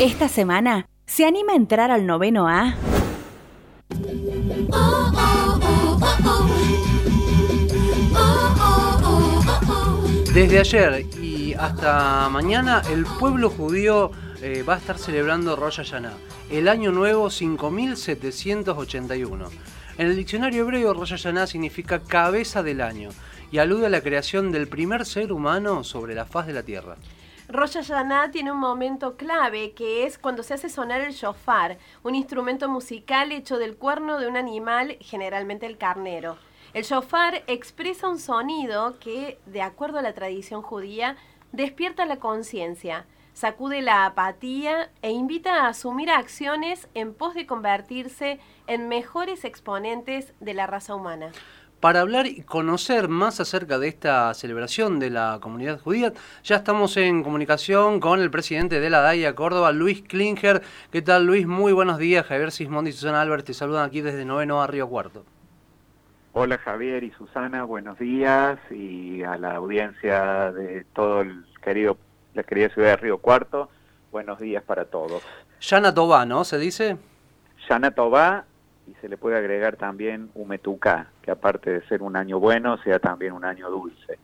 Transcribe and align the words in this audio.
Esta 0.00 0.28
semana, 0.30 0.88
¿se 1.04 1.26
anima 1.26 1.52
a 1.52 1.56
entrar 1.56 1.90
al 1.90 2.06
noveno 2.06 2.48
A? 2.48 2.74
Desde 10.32 10.58
ayer 10.58 11.04
y 11.20 11.52
hasta 11.52 12.30
mañana, 12.30 12.80
el 12.90 13.04
pueblo 13.04 13.50
judío 13.50 14.10
eh, 14.40 14.64
va 14.66 14.76
a 14.76 14.78
estar 14.78 14.96
celebrando 14.96 15.54
Rosh 15.54 15.76
Hashanah, 15.76 16.14
el 16.50 16.68
año 16.68 16.92
nuevo 16.92 17.28
5781. 17.28 19.50
En 19.98 20.06
el 20.06 20.16
diccionario 20.16 20.62
hebreo, 20.62 20.94
Rosh 20.94 21.10
Hashanah 21.10 21.46
significa 21.46 22.00
cabeza 22.00 22.62
del 22.62 22.80
año 22.80 23.10
y 23.52 23.58
alude 23.58 23.84
a 23.84 23.90
la 23.90 24.00
creación 24.00 24.50
del 24.50 24.66
primer 24.66 25.04
ser 25.04 25.30
humano 25.30 25.84
sobre 25.84 26.14
la 26.14 26.24
faz 26.24 26.46
de 26.46 26.54
la 26.54 26.62
tierra. 26.62 26.96
Rosh 27.52 27.74
Hashanah 27.74 28.30
tiene 28.30 28.52
un 28.52 28.58
momento 28.58 29.16
clave 29.16 29.72
que 29.72 30.06
es 30.06 30.18
cuando 30.18 30.44
se 30.44 30.54
hace 30.54 30.68
sonar 30.68 31.00
el 31.00 31.12
shofar, 31.12 31.78
un 32.04 32.14
instrumento 32.14 32.68
musical 32.68 33.32
hecho 33.32 33.58
del 33.58 33.76
cuerno 33.76 34.20
de 34.20 34.28
un 34.28 34.36
animal, 34.36 34.96
generalmente 35.00 35.66
el 35.66 35.76
carnero. 35.76 36.38
El 36.74 36.84
shofar 36.84 37.42
expresa 37.48 38.08
un 38.08 38.20
sonido 38.20 39.00
que, 39.00 39.40
de 39.46 39.62
acuerdo 39.62 39.98
a 39.98 40.02
la 40.02 40.14
tradición 40.14 40.62
judía, 40.62 41.16
despierta 41.50 42.06
la 42.06 42.20
conciencia, 42.20 43.06
sacude 43.32 43.82
la 43.82 44.06
apatía 44.06 44.92
e 45.02 45.10
invita 45.10 45.64
a 45.64 45.68
asumir 45.70 46.08
acciones 46.08 46.88
en 46.94 47.14
pos 47.14 47.34
de 47.34 47.46
convertirse 47.46 48.38
en 48.68 48.86
mejores 48.86 49.44
exponentes 49.44 50.34
de 50.38 50.54
la 50.54 50.68
raza 50.68 50.94
humana. 50.94 51.32
Para 51.80 52.02
hablar 52.02 52.26
y 52.26 52.42
conocer 52.42 53.08
más 53.08 53.40
acerca 53.40 53.78
de 53.78 53.88
esta 53.88 54.34
celebración 54.34 54.98
de 54.98 55.08
la 55.08 55.38
comunidad 55.40 55.80
judía, 55.80 56.12
ya 56.44 56.56
estamos 56.56 56.98
en 56.98 57.22
comunicación 57.22 58.00
con 58.00 58.20
el 58.20 58.30
presidente 58.30 58.80
de 58.80 58.90
la 58.90 59.00
DAIA 59.00 59.34
Córdoba, 59.34 59.72
Luis 59.72 60.02
Klinger. 60.02 60.60
¿Qué 60.92 61.00
tal, 61.00 61.24
Luis? 61.24 61.46
Muy 61.46 61.72
buenos 61.72 61.96
días. 61.96 62.26
Javier 62.26 62.52
Sismondi 62.52 62.90
y 62.90 62.92
Susana 62.92 63.22
Álvarez 63.22 63.46
te 63.46 63.54
saludan 63.54 63.86
aquí 63.86 64.02
desde 64.02 64.26
Noveno 64.26 64.60
a 64.60 64.66
Río 64.66 64.90
Cuarto. 64.90 65.24
Hola 66.34 66.58
Javier 66.58 67.02
y 67.02 67.12
Susana, 67.12 67.64
buenos 67.64 67.98
días 67.98 68.58
y 68.70 69.22
a 69.22 69.38
la 69.38 69.56
audiencia 69.56 70.52
de 70.52 70.84
todo 70.92 71.22
el 71.22 71.46
querido, 71.62 71.96
la 72.34 72.42
querida 72.42 72.68
ciudad 72.68 72.88
de 72.90 72.96
Río 72.96 73.18
Cuarto, 73.18 73.70
buenos 74.12 74.38
días 74.38 74.62
para 74.62 74.84
todos. 74.84 75.22
Yana 75.62 75.94
Tobá, 75.94 76.26
¿no? 76.26 76.44
¿Se 76.44 76.58
dice? 76.58 76.98
Yana 77.68 77.90
Tobá 77.90 78.44
y 78.90 78.94
se 79.00 79.08
le 79.08 79.16
puede 79.16 79.36
agregar 79.36 79.76
también 79.76 80.30
Umetucá, 80.34 81.06
que 81.22 81.30
aparte 81.30 81.70
de 81.70 81.86
ser 81.86 82.02
un 82.02 82.16
año 82.16 82.40
bueno, 82.40 82.76
sea 82.82 82.98
también 82.98 83.32
un 83.32 83.44
año 83.44 83.70
dulce. 83.70 84.18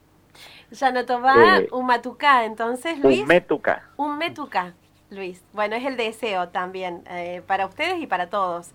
Yanatobá, 0.71 1.59
eh, 1.59 1.69
Umatucá, 1.71 2.45
entonces 2.45 2.99
Luis. 2.99 3.21
Umetucá. 3.21 3.83
Umetucá, 3.95 4.73
Luis. 5.09 5.41
Bueno, 5.53 5.75
es 5.75 5.85
el 5.85 5.95
deseo 5.95 6.49
también 6.49 7.03
eh, 7.09 7.41
para 7.47 7.65
ustedes 7.65 7.99
y 8.01 8.07
para 8.07 8.29
todos. 8.29 8.71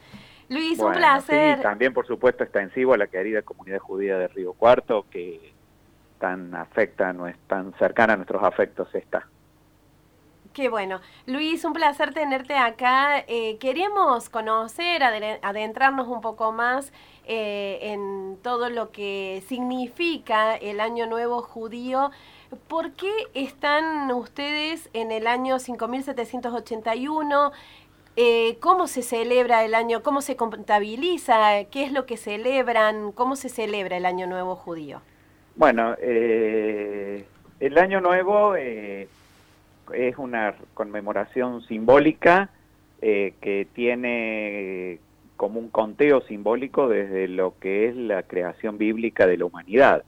Luis, 0.48 0.78
un 0.78 0.92
placer. 0.92 1.56
Sí, 1.56 1.62
también 1.62 1.92
por 1.92 2.06
supuesto 2.06 2.42
extensivo 2.42 2.94
a 2.94 2.96
la 2.96 3.06
querida 3.06 3.42
comunidad 3.42 3.78
judía 3.78 4.16
de 4.16 4.28
Río 4.28 4.54
Cuarto, 4.54 5.04
que 5.10 5.52
tan 6.18 6.54
afecta, 6.54 7.12
no 7.12 7.26
es 7.26 7.36
tan 7.46 7.74
cercana 7.74 8.14
a 8.14 8.16
nuestros 8.16 8.42
afectos 8.42 8.94
está. 8.94 9.26
Qué 10.52 10.68
bueno. 10.68 11.00
Luis, 11.24 11.64
un 11.64 11.72
placer 11.72 12.12
tenerte 12.12 12.54
acá. 12.56 13.24
Eh, 13.26 13.56
queríamos 13.58 14.28
conocer, 14.28 15.02
adentrarnos 15.02 16.08
un 16.08 16.20
poco 16.20 16.52
más 16.52 16.92
eh, 17.24 17.78
en 17.80 18.36
todo 18.42 18.68
lo 18.68 18.90
que 18.90 19.42
significa 19.48 20.54
el 20.56 20.80
Año 20.80 21.06
Nuevo 21.06 21.40
Judío. 21.40 22.10
¿Por 22.68 22.92
qué 22.92 23.10
están 23.32 24.10
ustedes 24.12 24.90
en 24.92 25.10
el 25.10 25.26
año 25.26 25.58
5781? 25.58 27.52
Eh, 28.16 28.58
¿Cómo 28.60 28.88
se 28.88 29.00
celebra 29.00 29.64
el 29.64 29.74
año? 29.74 30.02
¿Cómo 30.02 30.20
se 30.20 30.36
contabiliza? 30.36 31.64
¿Qué 31.70 31.84
es 31.84 31.92
lo 31.92 32.04
que 32.04 32.18
celebran? 32.18 33.12
¿Cómo 33.12 33.36
se 33.36 33.48
celebra 33.48 33.96
el 33.96 34.04
Año 34.04 34.26
Nuevo 34.26 34.54
Judío? 34.54 35.00
Bueno, 35.56 35.96
el 35.98 37.24
Año 37.78 38.02
Nuevo 38.02 38.54
es 39.94 40.16
una 40.18 40.54
conmemoración 40.74 41.62
simbólica 41.62 42.50
eh, 43.00 43.34
que 43.40 43.66
tiene 43.74 44.98
como 45.36 45.58
un 45.58 45.68
conteo 45.70 46.20
simbólico 46.22 46.88
desde 46.88 47.26
lo 47.28 47.54
que 47.58 47.88
es 47.88 47.96
la 47.96 48.22
creación 48.22 48.78
bíblica 48.78 49.26
de 49.26 49.38
la 49.38 49.46
humanidad. 49.46 50.04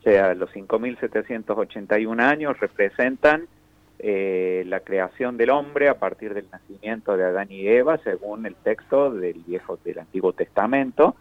O 0.00 0.02
sea, 0.02 0.34
los 0.34 0.50
5.781 0.52 2.20
años 2.22 2.58
representan 2.58 3.46
eh, 3.98 4.62
la 4.66 4.80
creación 4.80 5.36
del 5.36 5.50
hombre 5.50 5.88
a 5.88 5.98
partir 5.98 6.32
del 6.32 6.46
nacimiento 6.50 7.16
de 7.16 7.24
Adán 7.24 7.48
y 7.50 7.66
Eva, 7.66 7.98
según 8.04 8.46
el 8.46 8.54
texto 8.54 9.10
del 9.10 9.42
Viejo 9.46 9.78
del 9.84 9.98
Antiguo 9.98 10.32
Testamento, 10.32 11.16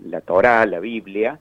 la 0.00 0.20
Torá, 0.20 0.64
la 0.66 0.80
Biblia, 0.80 1.38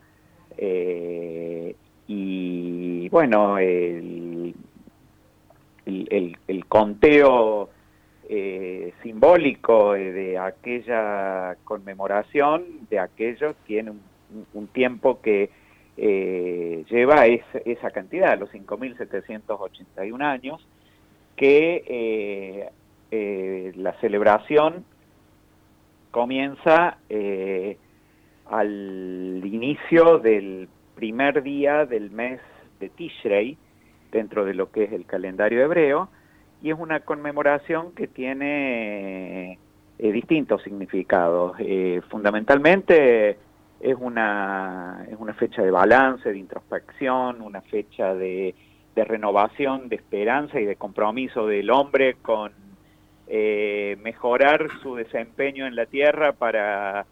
eh, 0.57 1.75
y 2.07 3.07
bueno, 3.09 3.57
el, 3.57 4.30
el, 5.85 6.65
conteo 6.67 7.69
eh, 8.29 8.93
simbólico 9.03 9.93
de 9.93 10.37
aquella 10.37 11.57
conmemoración 11.63 12.63
de 12.89 12.99
aquello 12.99 13.55
tiene 13.65 13.93
un, 14.53 14.67
tiempo 14.67 15.21
que 15.21 15.49
eh, 15.97 16.85
lleva 16.89 17.25
esa 17.27 17.91
cantidad, 17.91 18.39
los 18.39 18.51
5.781 18.51 20.23
años, 20.23 20.65
que 21.35 22.69
eh, 23.11 23.73
la 23.75 23.93
celebración 23.99 24.85
comienza 26.11 26.97
al 28.45 29.41
inicio 29.43 30.19
del 30.19 30.69
primer 30.95 31.41
día 31.41 31.85
del 31.85 32.11
mes 32.11 32.39
de 32.79 32.89
Tishrei, 32.89 33.57
dentro 34.11 34.45
de 34.45 34.53
lo 34.53 34.71
que 34.71 34.83
es 34.83 34.91
el 34.91 35.05
calendario 35.05 35.63
hebreo, 35.63 36.09
y 36.61 36.69
es 36.69 36.77
una 36.77 36.99
conmemoración 36.99 37.93
que 37.93 38.07
tiene 38.07 39.57
eh, 39.97 40.11
distintos 40.11 40.61
significados. 40.63 41.55
Eh, 41.59 42.01
fundamentalmente 42.09 43.37
es 43.79 43.95
una, 43.99 45.05
es 45.09 45.15
una 45.19 45.33
fecha 45.33 45.63
de 45.63 45.71
balance, 45.71 46.31
de 46.31 46.37
introspección, 46.37 47.41
una 47.41 47.61
fecha 47.61 48.13
de, 48.13 48.53
renovación, 48.95 49.89
de 49.89 49.95
esperanza 49.95 50.59
y 50.59 50.65
de 50.65 50.75
compromiso 50.75 51.47
del 51.47 51.71
hombre 51.71 52.17
con 52.21 52.51
eh, 53.27 53.97
mejorar 54.03 54.67
su 54.83 54.95
desempeño 54.95 55.65
en 55.65 55.75
la 55.75 55.87
tierra 55.87 56.33
para, 56.33 57.05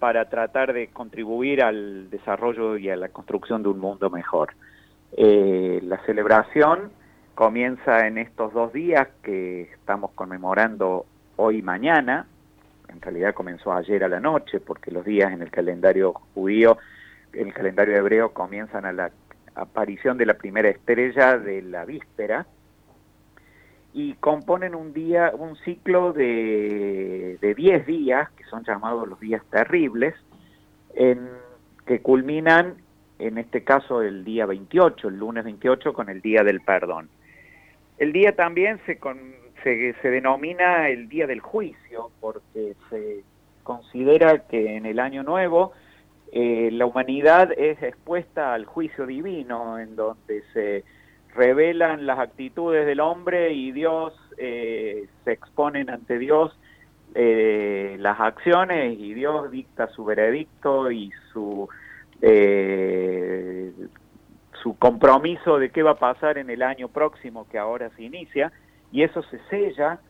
para 0.00 0.28
tratar 0.28 0.72
de 0.72 0.88
contribuir 0.88 1.62
al 1.62 2.10
desarrollo 2.10 2.76
y 2.76 2.90
a 2.90 2.96
la 2.96 3.10
construcción 3.10 3.62
de 3.62 3.68
un 3.68 3.78
mundo 3.78 4.10
mejor. 4.10 4.54
Eh, 5.18 5.80
la 5.82 5.98
celebración 6.04 6.92
comienza 7.34 8.06
en 8.06 8.18
estos 8.18 8.52
dos 8.52 8.72
días 8.74 9.08
que 9.22 9.62
estamos 9.62 10.10
conmemorando 10.12 11.06
hoy 11.36 11.58
y 11.58 11.62
mañana. 11.62 12.26
En 12.88 13.00
realidad 13.00 13.32
comenzó 13.34 13.72
ayer 13.72 14.04
a 14.04 14.08
la 14.08 14.20
noche 14.20 14.60
porque 14.60 14.90
los 14.90 15.06
días 15.06 15.32
en 15.32 15.40
el 15.40 15.50
calendario 15.50 16.12
judío, 16.34 16.76
en 17.32 17.48
el 17.48 17.54
calendario 17.54 17.96
hebreo 17.96 18.34
comienzan 18.34 18.84
a 18.84 18.92
la 18.92 19.10
aparición 19.54 20.18
de 20.18 20.26
la 20.26 20.34
primera 20.34 20.68
estrella 20.68 21.38
de 21.38 21.62
la 21.62 21.86
víspera 21.86 22.46
y 23.94 24.12
componen 24.16 24.74
un 24.74 24.92
día, 24.92 25.32
un 25.34 25.56
ciclo 25.56 26.12
de 26.12 27.38
10 27.56 27.86
días, 27.86 28.28
que 28.32 28.44
son 28.44 28.62
llamados 28.64 29.08
los 29.08 29.18
días 29.18 29.42
terribles, 29.50 30.14
en, 30.94 31.30
que 31.86 32.02
culminan 32.02 32.74
en 33.18 33.38
este 33.38 33.64
caso 33.64 34.02
el 34.02 34.24
día 34.24 34.46
28, 34.46 35.08
el 35.08 35.18
lunes 35.18 35.44
28, 35.44 35.92
con 35.92 36.08
el 36.08 36.20
Día 36.20 36.42
del 36.42 36.60
Perdón. 36.60 37.08
El 37.98 38.12
día 38.12 38.36
también 38.36 38.78
se, 38.84 38.98
se, 39.62 40.10
denomina 40.10 40.88
el 40.88 41.08
Día 41.08 41.26
del 41.26 41.40
Juicio, 41.40 42.10
porque 42.20 42.74
se 42.90 43.24
considera 43.62 44.46
que 44.46 44.76
en 44.76 44.86
el 44.86 44.98
Año 44.98 45.22
Nuevo 45.22 45.72
eh, 46.32 46.70
la 46.72 46.86
humanidad 46.86 47.52
es 47.56 47.82
expuesta 47.82 48.52
al 48.52 48.66
juicio 48.66 49.06
divino, 49.06 49.78
en 49.78 49.96
donde 49.96 50.42
se 50.52 50.84
revelan 51.34 52.06
las 52.06 52.18
actitudes 52.18 52.86
del 52.86 53.00
hombre 53.00 53.52
y 53.52 53.72
Dios 53.72 54.14
eh, 54.38 55.06
se 55.24 55.32
exponen 55.32 55.90
ante 55.90 56.18
Dios 56.18 56.58
eh, 57.14 57.96
las 57.98 58.20
acciones 58.20 58.98
y 58.98 59.14
Dios 59.14 59.50
dicta 59.50 59.88
su 59.88 60.04
veredicto 60.04 60.90
y 60.90 61.10
su 61.32 61.68
eh, 62.22 63.72
su 64.62 64.76
compromiso 64.78 65.58
de 65.58 65.70
qué 65.70 65.82
va 65.82 65.92
a 65.92 65.98
pasar 65.98 66.38
en 66.38 66.50
el 66.50 66.62
año 66.62 66.88
próximo 66.88 67.46
que 67.48 67.58
ahora 67.58 67.90
se 67.96 68.02
inicia, 68.02 68.52
y 68.92 69.02
eso 69.02 69.22
se 69.24 69.38
sella, 69.50 70.00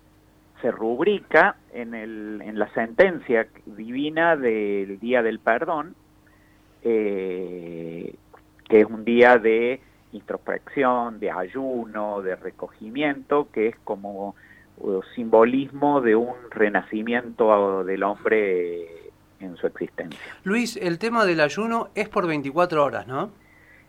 se 0.61 0.71
rubrica 0.71 1.57
en, 1.73 1.95
el, 1.95 2.41
en 2.43 2.59
la 2.59 2.69
sentencia 2.73 3.49
divina 3.65 4.37
del 4.37 4.99
Día 4.99 5.23
del 5.23 5.39
Perdón, 5.41 5.95
eh, 6.83 8.15
que 8.69 8.81
es 8.81 8.87
un 8.87 9.05
día 9.05 9.39
de 9.39 9.81
introspección, 10.13 11.21
de 11.21 11.31
ayuno, 11.31 12.23
de 12.23 12.37
recogimiento, 12.37 13.49
que 13.53 13.69
es 13.69 13.77
como 13.85 14.35
simbolismo 15.15 16.01
de 16.01 16.17
un 16.17 16.35
renacimiento 16.51 17.85
del 17.85 18.03
hombre 18.03 19.06
en 19.41 19.57
su 19.57 19.67
existencia. 19.67 20.19
Luis, 20.45 20.77
el 20.77 20.99
tema 20.99 21.25
del 21.25 21.41
ayuno 21.41 21.89
es 21.95 22.09
por 22.09 22.27
24 22.27 22.85
horas, 22.85 23.07
¿no? 23.07 23.31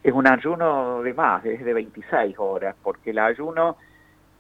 Es 0.04 0.14
un 0.14 0.28
ayuno 0.28 1.02
de 1.02 1.14
más, 1.14 1.46
es 1.46 1.64
de 1.64 1.74
26 1.74 2.36
horas, 2.38 2.76
porque 2.82 3.12
el 3.12 3.20
ayuno 3.20 3.78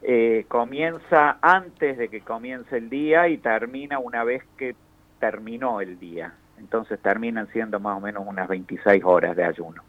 eh, 0.01 0.45
comienza 0.47 1.37
antes 1.41 1.97
de 1.97 2.09
que 2.09 2.21
comience 2.21 2.77
el 2.77 2.89
día 2.89 3.27
y 3.27 3.37
termina 3.37 3.99
una 3.99 4.23
vez 4.23 4.43
que 4.57 4.75
terminó 5.19 5.81
el 5.81 5.99
día. 5.99 6.33
Entonces 6.59 6.99
terminan 6.99 7.47
siendo 7.51 7.79
más 7.79 7.97
o 7.97 7.99
menos 7.99 8.23
unas 8.25 8.47
26 8.47 9.03
horas 9.03 9.35
de 9.35 9.43
ayuno. 9.43 9.83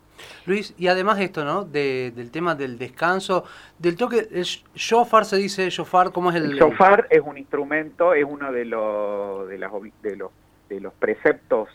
Luis, 0.47 0.75
y 0.79 0.89
además 0.89 1.21
esto, 1.21 1.45
¿no? 1.45 1.65
del 1.65 2.31
tema 2.31 2.55
del 2.55 2.79
descanso, 2.79 3.45
del 3.79 3.97
toque, 3.97 4.29
el 4.33 4.45
shofar 4.75 5.25
se 5.25 5.37
dice 5.37 5.69
shofar, 5.71 6.11
¿cómo 6.13 6.31
es 6.31 6.37
el...? 6.37 6.53
El 6.53 6.59
shofar 6.59 7.07
es 7.11 7.21
un 7.25 7.39
instrumento, 7.39 8.15
es 8.15 8.25
uno 8.29 8.51
de 8.51 8.65
los, 8.65 9.49
de, 9.49 9.59
las, 9.59 9.71
de, 10.03 10.17
los, 10.17 10.31
de 10.69 10.81
los 10.81 10.93
preceptos 10.95 11.69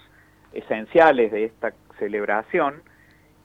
esenciales 0.53 1.31
de 1.31 1.45
esta 1.45 1.73
celebración, 1.99 2.81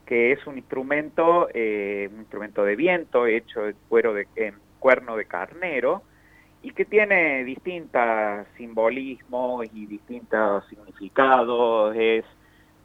que 0.05 0.31
es 0.31 0.45
un 0.47 0.57
instrumento, 0.57 1.49
eh, 1.53 2.09
un 2.11 2.21
instrumento 2.21 2.63
de 2.63 2.75
viento 2.75 3.25
hecho 3.25 3.61
de 3.63 3.75
cuero 3.87 4.13
de, 4.13 4.27
cuerno 4.79 5.15
de 5.15 5.25
carnero, 5.25 6.03
y 6.61 6.71
que 6.71 6.85
tiene 6.85 7.43
distintos 7.43 8.45
simbolismos 8.57 9.65
y 9.73 9.85
distintos 9.85 10.67
significados, 10.67 11.95
es 11.95 12.25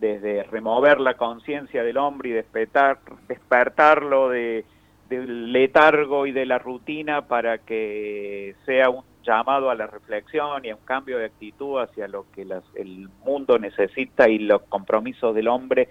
desde 0.00 0.44
remover 0.44 1.00
la 1.00 1.14
conciencia 1.14 1.82
del 1.82 1.96
hombre 1.96 2.30
y 2.30 2.32
despertar, 2.32 2.98
despertarlo 3.26 4.28
de, 4.28 4.64
del 5.08 5.52
letargo 5.52 6.26
y 6.26 6.32
de 6.32 6.46
la 6.46 6.58
rutina 6.58 7.26
para 7.26 7.58
que 7.58 8.54
sea 8.66 8.90
un 8.90 9.04
llamado 9.24 9.70
a 9.70 9.74
la 9.74 9.86
reflexión 9.86 10.64
y 10.64 10.70
a 10.70 10.76
un 10.76 10.84
cambio 10.84 11.18
de 11.18 11.26
actitud 11.26 11.80
hacia 11.80 12.06
lo 12.08 12.26
que 12.32 12.46
el 12.74 13.08
mundo 13.24 13.58
necesita 13.58 14.28
y 14.28 14.38
los 14.38 14.62
compromisos 14.62 15.34
del 15.34 15.48
hombre 15.48 15.88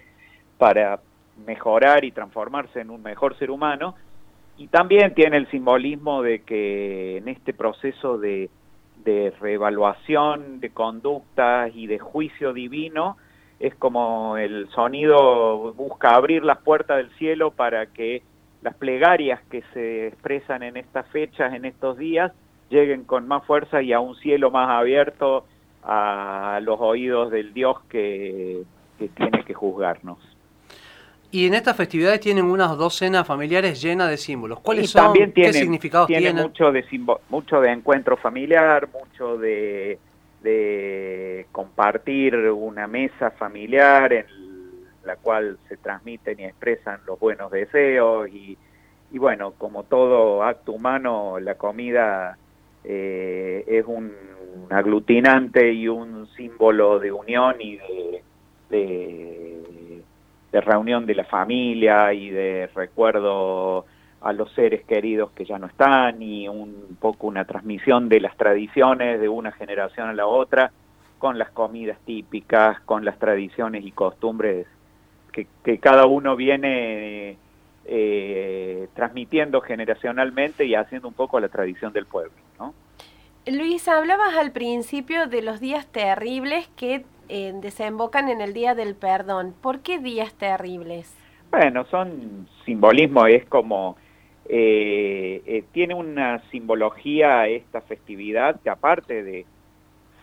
para 0.58 1.00
mejorar 1.46 2.06
y 2.06 2.12
transformarse 2.12 2.80
en 2.80 2.90
un 2.90 3.02
mejor 3.02 3.38
ser 3.38 3.52
humano. 3.52 3.96
Y 4.58 4.68
también 4.68 5.14
tiene 5.14 5.38
el 5.38 5.50
simbolismo 5.50 6.22
de 6.22 6.44
que 6.44 7.18
en 7.18 7.28
este 7.28 7.54
proceso 7.54 8.18
de, 8.18 8.50
de 9.04 9.34
reevaluación 9.40 10.60
de 10.60 10.70
conductas 10.70 11.72
y 11.76 11.88
de 11.88 12.00
juicio 12.00 12.54
divino, 12.54 13.18
es 13.60 13.74
como 13.76 14.38
el 14.38 14.70
sonido 14.70 15.74
busca 15.74 16.16
abrir 16.16 16.44
las 16.44 16.60
puertas 16.60 16.98
del 16.98 17.10
cielo 17.18 17.52
para 17.52 17.88
que 17.88 18.22
las 18.62 18.76
plegarias 18.76 19.42
que 19.50 19.64
se 19.74 20.08
expresan 20.08 20.64
en 20.64 20.78
estas 20.78 21.08
fechas, 21.08 21.54
en 21.54 21.66
estos 21.66 21.98
días, 21.98 22.32
lleguen 22.70 23.04
con 23.04 23.28
más 23.28 23.46
fuerza 23.46 23.82
y 23.82 23.94
a 23.94 24.00
un 24.00 24.16
cielo 24.16 24.52
más 24.52 24.70
abierto 24.70 25.46
a 25.84 26.60
los 26.62 26.80
oídos 26.80 27.32
del 27.32 27.54
Dios 27.54 27.78
que, 27.90 28.64
tiene 28.98 29.44
que 29.44 29.54
juzgarnos. 29.54 30.18
Y 31.30 31.48
en 31.48 31.56
estas 31.56 31.76
festividades 31.76 32.20
tienen 32.20 32.46
unas 32.46 32.78
docenas 32.78 33.28
familiares 33.28 33.82
llenas 33.82 34.10
de 34.10 34.18
símbolos. 34.18 34.60
¿Cuáles 34.60 34.92
son? 34.92 35.06
También 35.06 35.34
¿Qué 35.34 35.52
significados 35.52 36.08
tienen? 36.08 36.36
Mucho 36.36 36.72
de, 36.72 36.86
mucho 37.30 37.60
de 37.60 37.72
encuentro 37.72 38.16
familiar, 38.16 38.88
mucho 38.94 39.38
de 39.38 40.00
de 40.44 41.48
compartir 41.52 42.36
una 42.36 42.86
mesa 42.86 43.32
familiar 43.32 44.12
en 44.14 44.26
la 45.06 45.16
cual 45.16 45.58
se 45.68 45.78
transmiten 45.78 46.40
y 46.40 46.44
expresan 46.44 47.00
los 47.08 47.20
buenos 47.20 47.50
deseos 47.50 48.30
y, 48.30 48.58
bueno, 49.14 49.54
como 49.58 49.84
todo 49.84 50.44
acto 50.44 50.74
humano, 50.74 51.40
la 51.40 51.56
comida 51.56 52.38
eh, 52.84 53.64
es 53.68 53.86
un 53.86 54.12
aglutinante 54.70 55.72
y 55.72 55.88
un 55.88 56.28
símbolo 56.36 57.00
de 57.00 57.12
unión 57.12 57.56
y 57.60 57.78
de, 58.70 60.02
reunión 60.52 61.06
de 61.06 61.16
la 61.16 61.26
familia 61.26 62.14
y 62.14 62.30
de 62.30 62.70
recuerdo 62.76 63.86
a 64.22 64.34
los 64.34 64.52
seres 64.54 64.86
queridos 64.86 65.32
que 65.32 65.46
ya 65.46 65.58
no 65.58 65.66
están 65.68 66.22
y 66.22 66.48
un 66.48 66.96
poco 67.00 67.28
una 67.28 67.44
transmisión 67.46 68.08
de 68.08 68.22
las 68.22 68.38
tradiciones 68.38 69.20
de 69.20 69.28
una 69.28 69.52
generación 69.52 70.10
a 70.10 70.14
la 70.14 70.28
otra 70.28 70.72
con 71.18 71.40
las 71.40 71.50
comidas 71.50 71.98
típicas, 72.06 72.80
con 72.82 73.04
las 73.04 73.18
tradiciones 73.18 73.84
y 73.84 73.92
costumbres 73.92 74.68
que, 75.32 75.80
cada 75.80 76.06
uno 76.06 76.36
viene 76.36 77.38
eh, 77.86 78.88
transmitiendo 78.94 79.60
generacionalmente 79.62 80.66
y 80.66 80.76
haciendo 80.76 81.08
un 81.08 81.16
poco 81.16 81.40
la 81.40 81.50
tradición 81.50 81.92
del 81.92 82.06
pueblo. 82.06 82.43
Luis, 83.46 83.88
hablabas 83.88 84.36
al 84.36 84.52
principio 84.52 85.28
de 85.28 85.42
los 85.42 85.60
días 85.60 85.86
terribles 85.88 86.68
que 86.78 87.04
eh, 87.28 87.54
desembocan 87.62 88.30
en 88.30 88.40
el 88.40 88.54
Día 88.54 88.74
del 88.74 88.96
Perdón. 88.96 89.54
¿Por 89.62 89.82
qué 89.82 90.00
días 90.00 90.34
terribles? 90.36 91.14
Bueno, 91.52 91.86
son 91.86 92.48
simbolismo, 92.66 93.28
es 93.28 93.46
como 93.46 93.98
eh, 94.46 95.42
eh, 95.46 95.64
tiene 95.72 95.94
una 95.94 96.42
simbología 96.52 97.48
esta 97.48 97.82
festividad 97.82 98.60
que 98.62 98.70
aparte 98.70 99.24
de 99.24 99.46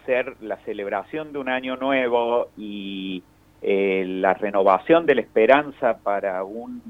ser 0.04 0.36
la 0.40 0.56
celebración 0.58 1.32
de 1.32 1.38
un 1.38 1.48
año 1.48 1.76
nuevo 1.76 2.48
y 2.56 3.22
eh, 3.62 4.04
la 4.06 4.34
renovación 4.34 5.06
de 5.06 5.14
la 5.14 5.20
esperanza 5.20 5.98
para 5.98 6.42
un 6.44 6.82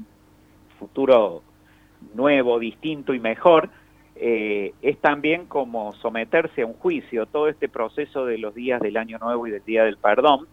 futuro 0.79 1.43
nuevo, 2.13 2.59
distinto 2.59 3.13
y 3.13 3.19
mejor, 3.19 3.69
eh, 4.23 4.73
es 4.83 4.99
también 4.99 5.47
como 5.47 5.93
someterse 5.93 6.61
a 6.61 6.67
un 6.67 6.73
juicio. 6.73 7.25
Todo 7.25 7.47
este 7.47 7.67
proceso 7.67 8.25
de 8.25 8.37
los 8.37 8.53
días 8.53 8.79
del 8.79 8.97
año 8.97 9.17
nuevo 9.17 9.47
y 9.47 9.51
del 9.51 9.65
día 9.65 9.83
del 9.83 9.97
perdón 9.97 10.47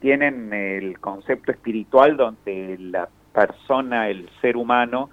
tienen 0.00 0.52
el 0.52 0.98
concepto 0.98 1.52
espiritual 1.52 2.16
donde 2.16 2.76
la 2.80 3.08
persona, 3.32 4.08
el 4.08 4.28
ser 4.40 4.56
humano, 4.56 5.10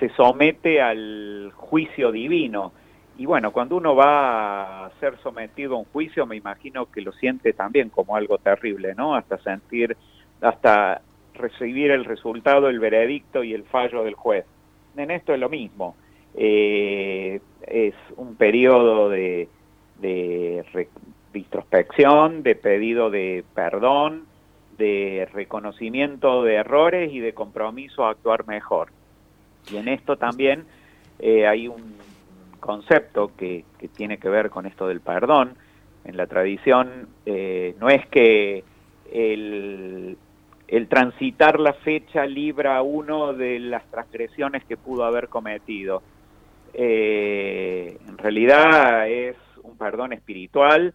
se 0.00 0.08
somete 0.10 0.80
al 0.80 1.52
juicio 1.54 2.10
divino. 2.10 2.72
Y 3.18 3.26
bueno, 3.26 3.52
cuando 3.52 3.76
uno 3.76 3.94
va 3.94 4.86
a 4.86 4.90
ser 4.98 5.18
sometido 5.22 5.74
a 5.74 5.78
un 5.78 5.84
juicio, 5.84 6.24
me 6.24 6.36
imagino 6.36 6.86
que 6.90 7.02
lo 7.02 7.12
siente 7.12 7.52
también 7.52 7.90
como 7.90 8.16
algo 8.16 8.38
terrible, 8.38 8.94
¿no? 8.94 9.14
Hasta 9.14 9.36
sentir, 9.38 9.94
hasta 10.40 11.02
recibir 11.34 11.90
el 11.90 12.06
resultado, 12.06 12.70
el 12.70 12.80
veredicto 12.80 13.44
y 13.44 13.52
el 13.52 13.64
fallo 13.64 14.04
del 14.04 14.14
juez. 14.14 14.46
En 14.96 15.10
esto 15.10 15.34
es 15.34 15.38
lo 15.38 15.50
mismo. 15.50 15.94
Eh, 16.34 17.40
es 17.66 17.94
un 18.16 18.36
periodo 18.36 19.08
de, 19.08 19.48
de, 20.00 20.88
introspección, 21.34 22.42
de 22.42 22.54
pedido 22.54 23.10
de 23.10 23.44
perdón, 23.54 24.24
de 24.78 25.28
reconocimiento 25.32 26.42
de 26.42 26.54
errores 26.54 27.12
y 27.12 27.20
de 27.20 27.34
compromiso 27.34 28.04
a 28.04 28.10
actuar 28.10 28.46
mejor. 28.46 28.88
Y 29.70 29.76
en 29.76 29.88
esto 29.88 30.16
también 30.16 30.64
eh, 31.18 31.46
hay 31.46 31.68
un 31.68 31.94
concepto 32.60 33.32
que, 33.36 33.64
tiene 33.96 34.18
que 34.18 34.28
ver 34.28 34.50
con 34.50 34.66
esto 34.66 34.86
del 34.86 35.00
perdón. 35.00 35.54
En 36.04 36.16
la 36.16 36.26
tradición 36.26 37.08
eh, 37.26 37.74
no 37.78 37.88
es 37.88 38.06
que 38.08 38.64
el, 39.12 40.16
transitar 40.88 41.60
la 41.60 41.72
fecha 41.74 42.24
libra 42.26 42.76
a 42.76 42.82
uno 42.82 43.32
de 43.32 43.58
las 43.58 43.84
transgresiones 43.90 44.64
que 44.64 44.76
pudo 44.76 45.04
haber 45.04 45.28
cometido. 45.28 46.02
Eh, 46.74 47.98
en 48.08 48.18
realidad 48.18 49.08
es 49.08 49.36
un 49.62 49.76
perdón 49.76 50.12
espiritual, 50.12 50.94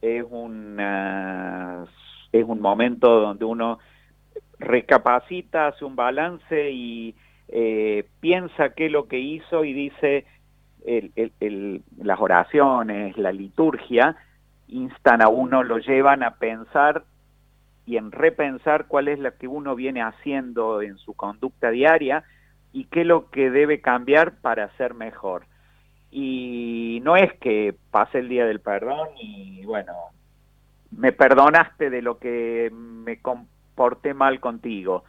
es, 0.00 0.24
una, 0.28 1.84
es 2.32 2.44
un 2.44 2.60
momento 2.60 3.20
donde 3.20 3.44
uno 3.44 3.78
recapacita, 4.58 5.68
hace 5.68 5.84
un 5.84 5.96
balance 5.96 6.70
y 6.70 7.14
eh, 7.48 8.06
piensa 8.20 8.70
qué 8.70 8.86
es 8.86 8.92
lo 8.92 9.08
que 9.08 9.18
hizo 9.18 9.64
y 9.64 9.72
dice 9.72 10.26
las 11.98 12.20
oraciones, 12.20 13.16
la 13.16 13.30
liturgia, 13.30 14.16
instan 14.66 15.22
a 15.22 15.28
uno, 15.28 15.62
lo 15.62 15.78
llevan 15.78 16.22
a 16.24 16.34
pensar 16.36 17.04
y 17.86 17.96
en 17.96 18.10
repensar 18.10 18.86
cuál 18.86 19.08
es 19.08 19.18
lo 19.18 19.36
que 19.36 19.46
uno 19.46 19.74
viene 19.76 20.02
haciendo 20.02 20.82
en 20.82 20.98
su 20.98 21.14
conducta 21.14 21.70
diaria 21.70 22.24
y 22.72 22.84
qué 22.86 23.02
es 23.02 23.06
lo 23.06 23.30
que 23.30 23.50
debe 23.50 23.80
cambiar 23.80 24.40
para 24.40 24.74
ser 24.76 24.94
mejor. 24.94 25.46
Y 26.10 27.00
no 27.04 27.16
es 27.16 27.32
que 27.34 27.74
pase 27.90 28.18
el 28.18 28.28
día 28.28 28.46
del 28.46 28.60
perdón 28.60 29.08
y 29.20 29.64
bueno, 29.64 29.92
me 30.90 31.12
perdonaste 31.12 31.90
de 31.90 32.02
lo 32.02 32.18
que 32.18 32.70
me 32.72 33.20
comporté 33.20 34.14
mal 34.14 34.40
contigo. 34.40 35.04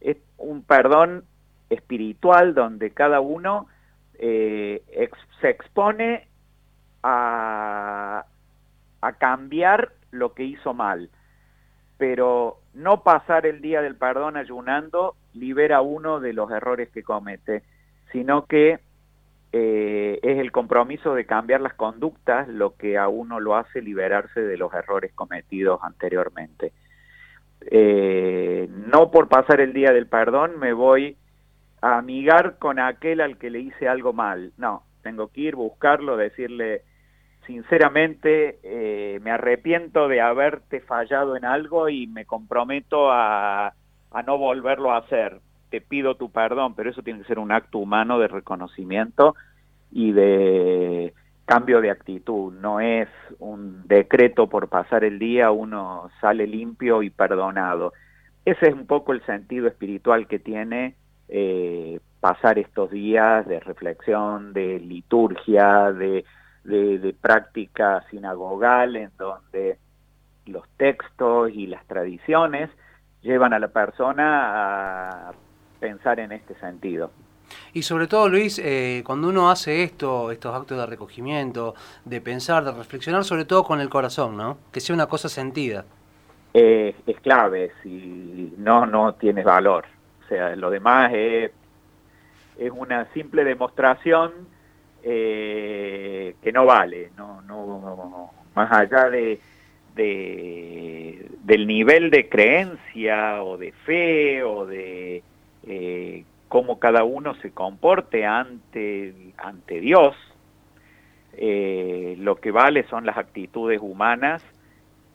Es 0.00 0.18
un 0.36 0.62
perdón 0.62 1.24
espiritual 1.70 2.54
donde 2.54 2.90
cada 2.90 3.20
uno 3.20 3.66
eh, 4.18 4.82
se 5.40 5.48
expone 5.48 6.28
a, 7.02 8.24
a 9.00 9.12
cambiar 9.14 9.92
lo 10.10 10.34
que 10.34 10.44
hizo 10.44 10.74
mal. 10.74 11.10
Pero 12.02 12.56
no 12.74 13.04
pasar 13.04 13.46
el 13.46 13.60
día 13.60 13.80
del 13.80 13.94
perdón 13.94 14.36
ayunando 14.36 15.14
libera 15.34 15.82
uno 15.82 16.18
de 16.18 16.32
los 16.32 16.50
errores 16.50 16.88
que 16.90 17.04
comete, 17.04 17.62
sino 18.10 18.46
que 18.46 18.80
eh, 19.52 20.18
es 20.20 20.38
el 20.40 20.50
compromiso 20.50 21.14
de 21.14 21.26
cambiar 21.26 21.60
las 21.60 21.74
conductas 21.74 22.48
lo 22.48 22.74
que 22.74 22.98
a 22.98 23.06
uno 23.06 23.38
lo 23.38 23.54
hace 23.54 23.80
liberarse 23.80 24.40
de 24.40 24.56
los 24.56 24.74
errores 24.74 25.12
cometidos 25.14 25.78
anteriormente. 25.84 26.72
Eh, 27.70 28.68
no 28.88 29.12
por 29.12 29.28
pasar 29.28 29.60
el 29.60 29.72
día 29.72 29.92
del 29.92 30.08
perdón 30.08 30.58
me 30.58 30.72
voy 30.72 31.16
a 31.82 31.98
amigar 31.98 32.58
con 32.58 32.80
aquel 32.80 33.20
al 33.20 33.38
que 33.38 33.48
le 33.48 33.60
hice 33.60 33.86
algo 33.86 34.12
mal. 34.12 34.50
No, 34.56 34.82
tengo 35.04 35.28
que 35.28 35.42
ir, 35.42 35.54
buscarlo, 35.54 36.16
decirle 36.16 36.82
sinceramente 37.46 38.58
eh, 38.62 39.20
me 39.22 39.30
arrepiento 39.30 40.08
de 40.08 40.20
haberte 40.20 40.80
fallado 40.80 41.36
en 41.36 41.44
algo 41.44 41.88
y 41.88 42.06
me 42.06 42.24
comprometo 42.24 43.10
a, 43.10 43.74
a 44.10 44.22
no 44.22 44.38
volverlo 44.38 44.92
a 44.92 44.98
hacer. 44.98 45.40
Te 45.70 45.80
pido 45.80 46.16
tu 46.16 46.30
perdón, 46.30 46.74
pero 46.74 46.90
eso 46.90 47.02
tiene 47.02 47.20
que 47.20 47.26
ser 47.26 47.38
un 47.38 47.52
acto 47.52 47.78
humano 47.78 48.18
de 48.18 48.28
reconocimiento 48.28 49.34
y 49.90 50.12
de 50.12 51.14
cambio 51.44 51.80
de 51.80 51.90
actitud. 51.90 52.52
No 52.54 52.80
es 52.80 53.08
un 53.38 53.86
decreto 53.86 54.48
por 54.48 54.68
pasar 54.68 55.04
el 55.04 55.18
día, 55.18 55.50
uno 55.50 56.10
sale 56.20 56.46
limpio 56.46 57.02
y 57.02 57.10
perdonado. 57.10 57.92
Ese 58.44 58.68
es 58.68 58.74
un 58.74 58.86
poco 58.86 59.12
el 59.12 59.24
sentido 59.24 59.68
espiritual 59.68 60.26
que 60.26 60.38
tiene 60.38 60.96
eh, 61.28 62.00
pasar 62.20 62.58
estos 62.58 62.90
días 62.90 63.46
de 63.46 63.60
reflexión, 63.60 64.52
de 64.52 64.80
liturgia, 64.80 65.92
de, 65.92 66.24
de, 66.64 67.14
práctica 67.20 68.04
sinagogal, 68.10 68.96
en 68.96 69.10
donde 69.18 69.78
los 70.46 70.68
textos 70.76 71.50
y 71.52 71.66
las 71.66 71.84
tradiciones 71.86 72.70
llevan 73.22 73.52
a 73.52 73.58
la 73.58 73.68
persona 73.68 75.28
a 75.28 75.32
pensar 75.80 76.20
en 76.20 76.32
este 76.32 76.54
sentido. 76.56 77.10
Y 77.72 77.82
sobre 77.82 78.06
todo, 78.06 78.28
Luis, 78.28 78.58
eh, 78.58 79.02
cuando 79.04 79.28
uno 79.28 79.50
hace 79.50 79.82
esto, 79.82 80.30
estos 80.30 80.54
actos 80.54 80.78
de 80.78 80.86
recogimiento, 80.86 81.74
de 82.04 82.20
pensar, 82.20 82.64
de 82.64 82.72
reflexionar, 82.72 83.24
sobre 83.24 83.44
todo 83.44 83.62
con 83.64 83.80
el 83.80 83.90
corazón, 83.90 84.36
¿no? 84.36 84.58
Que 84.72 84.80
sea 84.80 84.94
una 84.94 85.06
cosa 85.06 85.28
sentida. 85.28 85.84
es 86.54 87.20
clave, 87.22 87.72
si 87.82 88.54
no, 88.58 88.86
no 88.86 89.14
tienes 89.14 89.44
valor. 89.44 89.84
O 90.24 90.28
sea, 90.28 90.56
lo 90.56 90.70
demás 90.70 91.12
es, 91.14 91.50
es 92.58 92.70
una 92.70 93.06
simple 93.12 93.44
demostración 93.44 94.32
eh, 95.02 96.34
que 96.42 96.52
no 96.52 96.64
vale, 96.64 97.10
no, 97.16 97.42
no, 97.42 98.30
más 98.54 98.70
allá 98.72 99.10
de, 99.10 99.40
de, 99.94 101.26
del 101.42 101.66
nivel 101.66 102.10
de 102.10 102.28
creencia 102.28 103.42
o 103.42 103.56
de 103.56 103.72
fe 103.72 104.42
o 104.44 104.66
de 104.66 105.22
eh, 105.66 106.24
cómo 106.48 106.78
cada 106.78 107.04
uno 107.04 107.34
se 107.36 107.50
comporte 107.50 108.24
ante, 108.24 109.32
ante 109.38 109.80
Dios. 109.80 110.14
Eh, 111.34 112.16
lo 112.18 112.36
que 112.36 112.50
vale 112.50 112.84
son 112.84 113.06
las 113.06 113.16
actitudes 113.16 113.80
humanas 113.80 114.44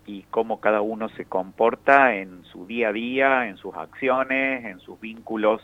y 0.08 0.24
cómo 0.32 0.60
cada 0.60 0.82
uno 0.82 1.10
se 1.10 1.25
comporta 1.25 2.15
en 2.15 2.44
su 2.46 2.65
día 2.65 2.89
a 2.89 2.94
día, 2.94 3.48
en 3.48 3.58
sus 3.58 3.75
acciones, 3.75 4.65
en 4.65 4.79
sus 4.79 5.00
vínculos 5.00 5.62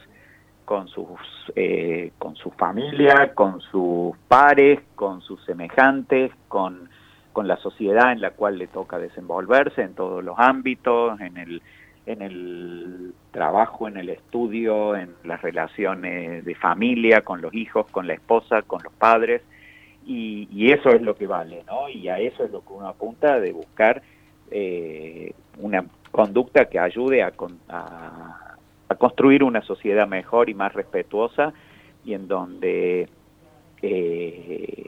con 0.65 0.87
sus 0.87 1.19
eh, 1.55 2.11
con 2.17 2.35
su 2.35 2.51
familia, 2.51 3.33
con 3.33 3.61
sus 3.61 4.17
pares, 4.27 4.79
con 4.95 5.21
sus 5.21 5.43
semejantes, 5.45 6.31
con, 6.47 6.89
con 7.31 7.47
la 7.47 7.57
sociedad 7.57 8.11
en 8.11 8.21
la 8.21 8.31
cual 8.31 8.57
le 8.57 8.67
toca 8.67 8.97
desenvolverse 8.97 9.81
en 9.81 9.93
todos 9.93 10.23
los 10.23 10.37
ámbitos, 10.39 11.19
en 11.19 11.37
el 11.37 11.61
en 12.05 12.21
el 12.21 13.13
trabajo, 13.31 13.87
en 13.87 13.97
el 13.97 14.09
estudio, 14.09 14.95
en 14.95 15.15
las 15.23 15.41
relaciones 15.41 16.43
de 16.43 16.55
familia, 16.55 17.21
con 17.21 17.41
los 17.41 17.53
hijos, 17.53 17.85
con 17.91 18.07
la 18.07 18.13
esposa, 18.13 18.61
con 18.63 18.83
los 18.83 18.91
padres, 18.93 19.41
y, 20.05 20.71
eso 20.71 20.89
es 20.89 21.01
lo 21.01 21.15
que 21.15 21.27
vale, 21.27 21.63
¿no? 21.67 21.87
Y 21.89 22.09
a 22.09 22.19
eso 22.19 22.43
es 22.43 22.51
lo 22.51 22.61
que 22.61 22.73
uno 22.73 22.87
apunta 22.87 23.39
de 23.39 23.53
buscar 23.53 24.01
eh, 24.51 25.33
una 25.59 25.85
conducta 26.11 26.65
que 26.65 26.79
ayude 26.79 27.23
a, 27.23 27.31
a, 28.93 28.97
construir 28.97 29.43
una 29.43 29.61
sociedad 29.61 30.07
mejor 30.07 30.49
y 30.49 30.53
más 30.53 30.73
respetuosa 30.73 31.53
y 32.05 32.13
en 32.13 32.27
donde 32.27 33.07
eh, 33.81 34.85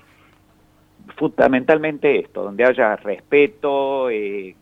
fundamentalmente 1.17 2.19
esto, 2.19 2.43
donde 2.43 2.65
haya 2.65 2.95
respeto, 2.95 4.09
eh, 4.09 4.55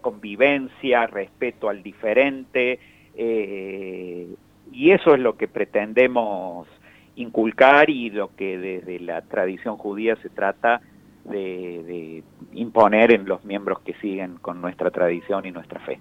convivencia, 0.00 1.06
respeto 1.06 1.68
al 1.68 1.82
diferente, 1.82 2.78
eh, 3.16 4.28
y 4.72 4.90
eso 4.90 5.14
es 5.14 5.20
lo 5.20 5.36
que 5.36 5.48
pretendemos 5.48 6.68
inculcar 7.16 7.90
y 7.90 8.10
lo 8.10 8.34
que 8.36 8.58
desde 8.58 9.00
la 9.00 9.22
tradición 9.22 9.76
judía 9.76 10.16
se 10.16 10.28
trata 10.28 10.80
de, 11.24 12.22
imponer 12.52 13.12
en 13.12 13.26
los 13.26 13.44
miembros 13.44 13.80
que 13.80 13.94
siguen 13.94 14.36
con 14.36 14.60
nuestra 14.60 14.90
tradición 14.90 15.44
y 15.46 15.50
nuestra 15.50 15.80
fe. 15.80 15.98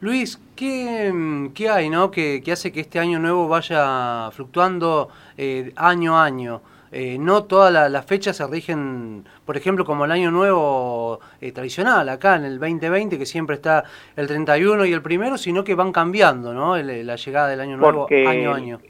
Luis, 0.00 0.40
¿qué, 0.54 1.50
qué 1.54 1.68
hay 1.68 1.90
no? 1.90 2.10
Que, 2.10 2.42
hace 2.52 2.70
que 2.70 2.80
este 2.80 3.00
año 3.00 3.18
nuevo 3.18 3.48
vaya 3.48 4.30
fluctuando 4.30 5.08
eh, 5.36 5.72
año 5.76 6.16
a 6.16 6.24
año? 6.24 6.60
Eh, 6.90 7.18
no 7.18 7.44
todas 7.44 7.90
las 7.90 8.06
fechas 8.06 8.36
se 8.36 8.46
rigen, 8.46 9.24
por 9.44 9.56
ejemplo, 9.56 9.84
como 9.84 10.04
el 10.04 10.10
año 10.10 10.30
nuevo 10.30 11.20
eh, 11.40 11.52
tradicional, 11.52 12.08
acá 12.08 12.36
en 12.36 12.44
el 12.44 12.58
2020, 12.58 13.18
que 13.18 13.26
siempre 13.26 13.56
está 13.56 13.84
el 14.16 14.26
31 14.26 14.86
y 14.86 14.92
el 14.92 15.02
primero, 15.02 15.36
sino 15.36 15.64
que 15.64 15.74
van 15.74 15.92
cambiando, 15.92 16.54
¿no? 16.54 16.76
la 16.78 17.16
llegada 17.16 17.48
del 17.48 17.60
año 17.60 17.76
nuevo 17.76 18.06
año 18.10 18.52
a 18.52 18.54
año. 18.54 18.80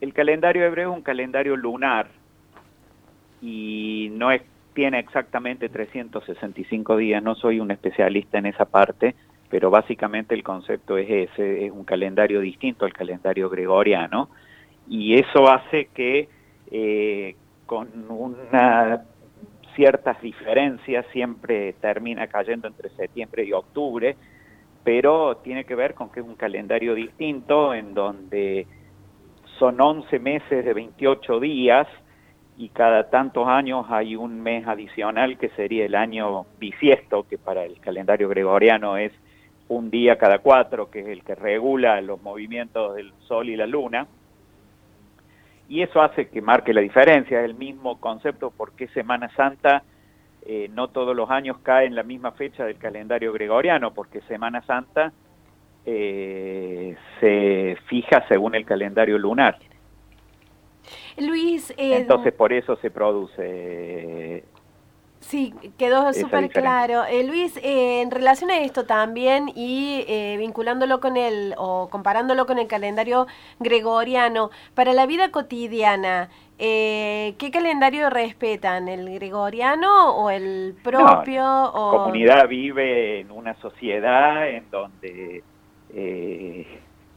El, 0.00 0.12
calendario 0.12 0.64
hebreo 0.64 0.90
es 0.90 0.96
un 0.96 1.02
calendario 1.02 1.54
lunar 1.56 2.08
y 3.40 4.08
no 4.12 4.32
es, 4.32 4.42
tiene 4.74 4.98
exactamente 4.98 5.68
365 5.68 6.96
días, 6.96 7.22
no 7.22 7.36
soy 7.36 7.60
un 7.60 7.70
especialista 7.70 8.38
en 8.38 8.46
esa 8.46 8.64
parte, 8.64 9.14
pero 9.48 9.70
básicamente 9.70 10.34
el 10.34 10.42
concepto 10.42 10.98
es 10.98 11.30
ese, 11.30 11.66
es 11.66 11.72
un 11.72 11.84
calendario 11.84 12.40
distinto 12.40 12.84
al 12.84 12.92
calendario 12.92 13.48
gregoriano 13.48 14.28
y 14.88 15.14
eso 15.14 15.48
hace 15.50 15.86
que 15.94 16.28
eh, 16.70 17.36
con 17.66 17.88
una 18.10 19.02
ciertas 19.76 20.20
diferencias, 20.22 21.06
siempre 21.12 21.74
termina 21.74 22.26
cayendo 22.26 22.66
entre 22.66 22.88
septiembre 22.90 23.44
y 23.44 23.52
octubre, 23.52 24.16
pero 24.82 25.36
tiene 25.36 25.64
que 25.64 25.74
ver 25.74 25.94
con 25.94 26.10
que 26.10 26.20
es 26.20 26.26
un 26.26 26.34
calendario 26.34 26.94
distinto 26.94 27.74
en 27.74 27.92
donde 27.92 28.66
son 29.58 29.80
11 29.80 30.18
meses 30.18 30.64
de 30.64 30.72
28 30.72 31.40
días 31.40 31.86
y 32.56 32.70
cada 32.70 33.10
tantos 33.10 33.46
años 33.46 33.86
hay 33.90 34.16
un 34.16 34.40
mes 34.40 34.66
adicional 34.66 35.36
que 35.36 35.50
sería 35.50 35.84
el 35.84 35.94
año 35.94 36.46
bisiesto, 36.58 37.26
que 37.28 37.36
para 37.36 37.64
el 37.64 37.78
calendario 37.80 38.28
gregoriano 38.30 38.96
es 38.96 39.12
un 39.68 39.90
día 39.90 40.16
cada 40.16 40.38
cuatro, 40.38 40.90
que 40.90 41.00
es 41.00 41.06
el 41.08 41.24
que 41.24 41.34
regula 41.34 42.00
los 42.00 42.22
movimientos 42.22 42.94
del 42.94 43.12
Sol 43.26 43.48
y 43.48 43.56
la 43.56 43.66
Luna 43.66 44.06
y 45.68 45.82
eso 45.82 46.00
hace 46.00 46.28
que 46.28 46.40
marque 46.40 46.72
la 46.72 46.80
diferencia, 46.80 47.40
es 47.40 47.44
el 47.44 47.54
mismo 47.54 47.98
concepto 47.98 48.52
porque 48.56 48.88
Semana 48.88 49.28
Santa 49.34 49.82
eh, 50.44 50.70
no 50.72 50.88
todos 50.88 51.16
los 51.16 51.28
años 51.30 51.58
cae 51.62 51.86
en 51.86 51.96
la 51.96 52.04
misma 52.04 52.32
fecha 52.32 52.64
del 52.64 52.78
calendario 52.78 53.32
gregoriano, 53.32 53.92
porque 53.92 54.20
Semana 54.22 54.62
Santa 54.62 55.12
eh, 55.84 56.96
se 57.18 57.76
fija 57.86 58.26
según 58.28 58.54
el 58.54 58.64
calendario 58.64 59.18
lunar. 59.18 59.58
Luis, 61.18 61.70
eh, 61.70 61.96
entonces 61.96 62.32
por 62.32 62.52
eso 62.52 62.76
se 62.76 62.90
produce 62.92 64.44
Sí, 65.28 65.52
quedó 65.76 66.12
súper 66.12 66.48
claro. 66.50 67.04
Eh, 67.04 67.24
Luis, 67.24 67.56
eh, 67.56 68.00
en 68.00 68.12
relación 68.12 68.48
a 68.52 68.60
esto 68.60 68.86
también 68.86 69.50
y 69.56 70.04
eh, 70.06 70.36
vinculándolo 70.38 71.00
con 71.00 71.16
el, 71.16 71.52
o 71.58 71.88
comparándolo 71.90 72.46
con 72.46 72.60
el 72.60 72.68
calendario 72.68 73.26
gregoriano, 73.58 74.50
para 74.74 74.92
la 74.92 75.04
vida 75.04 75.32
cotidiana, 75.32 76.28
¿qué 76.56 77.50
calendario 77.52 78.08
respetan? 78.08 78.88
¿El 78.88 79.12
gregoriano 79.14 80.16
o 80.16 80.30
el 80.30 80.76
propio? 80.84 81.42
La 81.42 81.70
comunidad 81.72 82.46
vive 82.46 83.20
en 83.20 83.32
una 83.32 83.54
sociedad 83.54 84.48
en 84.48 84.70
donde 84.70 85.42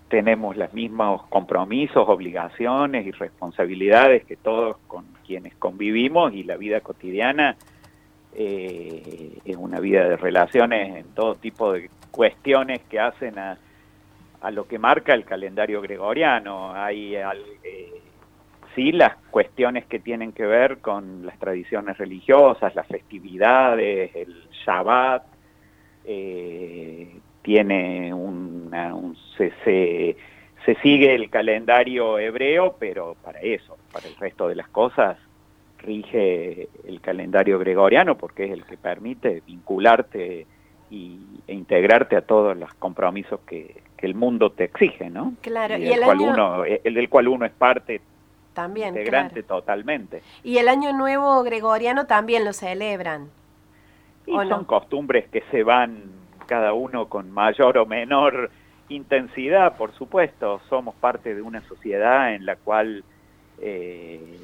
tenemos 0.07 0.57
los 0.57 0.73
mismos 0.73 1.27
compromisos, 1.27 2.09
obligaciones 2.09 3.05
y 3.05 3.11
responsabilidades 3.11 4.25
que 4.25 4.35
todos 4.35 4.77
con 4.87 5.05
quienes 5.27 5.53
convivimos 5.57 6.33
y 6.33 6.41
la 6.41 6.57
vida 6.57 6.81
cotidiana 6.81 7.55
eh, 8.35 9.39
es 9.43 9.55
una 9.55 9.79
vida 9.79 10.07
de 10.07 10.17
relaciones 10.17 10.97
en 10.97 11.13
todo 11.13 11.35
tipo 11.35 11.73
de 11.73 11.89
cuestiones 12.11 12.81
que 12.89 12.99
hacen 12.99 13.37
a, 13.39 13.57
a 14.41 14.51
lo 14.51 14.67
que 14.67 14.79
marca 14.79 15.13
el 15.13 15.25
calendario 15.25 15.81
gregoriano. 15.81 16.73
Hay 16.73 17.15
eh, 17.15 17.23
sí 18.75 18.91
las 18.91 19.15
cuestiones 19.31 19.85
que 19.85 19.99
tienen 19.99 20.31
que 20.31 20.45
ver 20.45 20.79
con 20.79 21.25
las 21.25 21.37
tradiciones 21.39 21.97
religiosas, 21.97 22.75
las 22.75 22.87
festividades, 22.87 24.15
el 24.15 24.49
Shabbat, 24.65 25.23
eh, 26.05 27.19
tiene 27.41 28.13
una, 28.13 28.93
un, 28.93 29.17
se, 29.37 29.51
se 30.65 30.75
sigue 30.81 31.15
el 31.15 31.29
calendario 31.29 32.19
hebreo, 32.19 32.75
pero 32.79 33.15
para 33.23 33.39
eso, 33.39 33.77
para 33.91 34.07
el 34.07 34.15
resto 34.15 34.47
de 34.47 34.55
las 34.55 34.69
cosas 34.69 35.17
rige 35.79 36.69
el 36.85 37.01
calendario 37.01 37.57
gregoriano 37.59 38.17
porque 38.17 38.45
es 38.45 38.51
el 38.51 38.65
que 38.65 38.77
permite 38.77 39.41
vincularte 39.45 40.45
y, 40.89 41.19
e 41.47 41.53
integrarte 41.53 42.15
a 42.15 42.21
todos 42.21 42.57
los 42.57 42.73
compromisos 42.75 43.39
que, 43.41 43.87
el 43.99 44.15
mundo 44.15 44.53
te 44.53 44.63
exige, 44.63 45.09
¿no? 45.09 45.33
Claro, 45.41 45.77
y, 45.77 45.91
el, 45.91 45.99
cual 45.99 46.21
uno, 46.21 46.63
el 46.63 46.93
del 46.93 47.09
cual 47.09 47.27
uno 47.27 47.45
es 47.45 47.51
parte 47.51 47.99
también, 48.53 48.89
integrante 48.89 49.43
totalmente. 49.43 50.21
Y 50.41 50.57
el 50.57 50.69
año 50.69 50.93
nuevo 50.93 51.43
gregoriano 51.43 52.05
también 52.07 52.45
lo 52.45 52.53
celebran. 52.53 53.29
Y 54.25 54.31
son 54.31 54.63
costumbres 54.63 55.27
que 55.27 55.43
se 55.51 55.63
van 55.63 56.03
cada 56.45 56.71
uno 56.71 57.09
con 57.09 57.29
mayor 57.29 57.77
o 57.77 57.85
menor 57.85 58.51
intensidad, 58.87 59.75
por 59.75 59.93
supuesto. 59.93 60.61
Somos 60.69 60.95
parte 60.95 61.35
de 61.35 61.41
una 61.41 61.61
sociedad 61.67 62.33
en 62.33 62.45
la 62.45 62.55
cual 62.55 63.03
eh, 63.61 64.37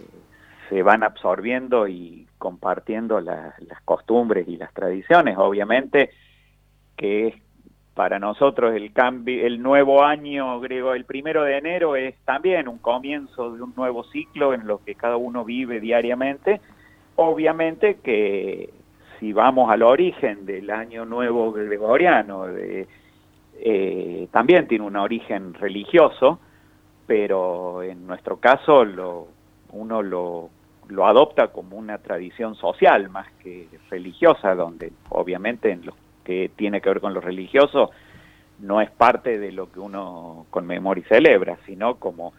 se 0.69 0.83
van 0.83 1.03
absorbiendo 1.03 1.87
y 1.87 2.27
compartiendo 2.37 3.19
las 3.21 3.53
costumbres 3.85 4.47
y 4.47 4.57
las 4.57 4.73
tradiciones. 4.73 5.37
Obviamente 5.37 6.11
que 6.97 7.27
es 7.27 7.35
para 7.93 8.19
nosotros 8.19 8.75
el 8.75 8.91
cambio, 8.91 9.45
el 9.45 9.61
nuevo 9.61 10.03
año 10.03 10.59
griego, 10.59 10.93
el 10.93 11.05
primero 11.05 11.43
de 11.43 11.57
enero 11.57 11.95
es 11.95 12.15
también 12.25 12.67
un 12.67 12.77
comienzo 12.77 13.55
de 13.55 13.61
un 13.61 13.73
nuevo 13.75 14.03
ciclo 14.05 14.53
en 14.53 14.67
lo 14.67 14.83
que 14.83 14.95
cada 14.95 15.15
uno 15.15 15.45
vive 15.45 15.79
diariamente. 15.79 16.59
Obviamente 17.15 17.99
que 18.03 18.69
si 19.19 19.31
vamos 19.31 19.71
al 19.71 19.81
origen 19.81 20.45
del 20.45 20.69
año 20.71 21.05
nuevo 21.05 21.53
gregoriano, 21.53 22.47
eh, 22.49 24.27
también 24.31 24.67
tiene 24.67 24.83
un 24.83 24.97
origen 24.97 25.53
religioso, 25.53 26.39
pero 27.07 27.81
en 27.81 28.05
nuestro 28.05 28.37
caso 28.41 28.83
lo, 28.83 29.29
uno 29.71 30.01
lo, 30.01 30.49
lo 30.89 31.05
adopta 31.07 31.47
como 31.49 31.77
una 31.77 31.97
tradición 31.97 32.55
social 32.55 33.09
más 33.09 33.27
que 33.43 33.67
religiosa, 33.89 34.55
donde 34.55 34.91
obviamente 35.09 35.71
en 35.71 35.85
los 35.85 35.95
que 36.23 36.49
tiene 36.55 36.81
que 36.81 36.89
ver 36.89 37.01
con 37.01 37.13
lo 37.13 37.21
religioso 37.21 37.91
no 38.59 38.81
es 38.81 38.89
parte 38.89 39.37
de 39.37 39.51
lo 39.51 39.71
que 39.71 39.79
uno 39.79 40.45
conmemora 40.49 40.99
y 40.99 41.03
celebra, 41.03 41.57
sino 41.65 41.95
como 41.95 42.33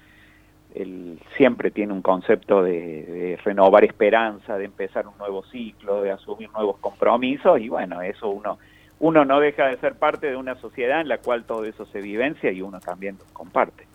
él 0.75 1.19
siempre 1.37 1.71
tiene 1.71 1.93
un 1.93 2.03
concepto 2.03 2.63
de, 2.63 3.39
renovar 3.45 3.85
esperanza, 3.85 4.59
de 4.59 4.67
empezar 4.67 5.07
un 5.07 5.17
nuevo 5.19 5.43
ciclo, 5.45 6.03
de 6.03 6.11
asumir 6.11 6.51
nuevos 6.51 6.79
compromisos 6.79 7.61
y 7.61 7.69
bueno, 7.69 8.03
eso 8.03 8.29
uno 8.29 8.59
uno 8.99 9.27
no 9.27 9.41
deja 9.41 9.67
de 9.67 9.77
ser 9.77 9.97
parte 9.97 10.31
de 10.31 10.37
una 10.37 10.55
sociedad 10.55 11.03
en 11.03 11.09
la 11.09 11.19
cual 11.19 11.45
todo 11.45 11.67
eso 11.67 11.85
se 11.87 12.01
vivencia 12.01 12.51
y 12.51 12.63
uno 12.63 12.81
también 12.81 13.19
lo 13.19 13.27
comparte. 13.35 13.87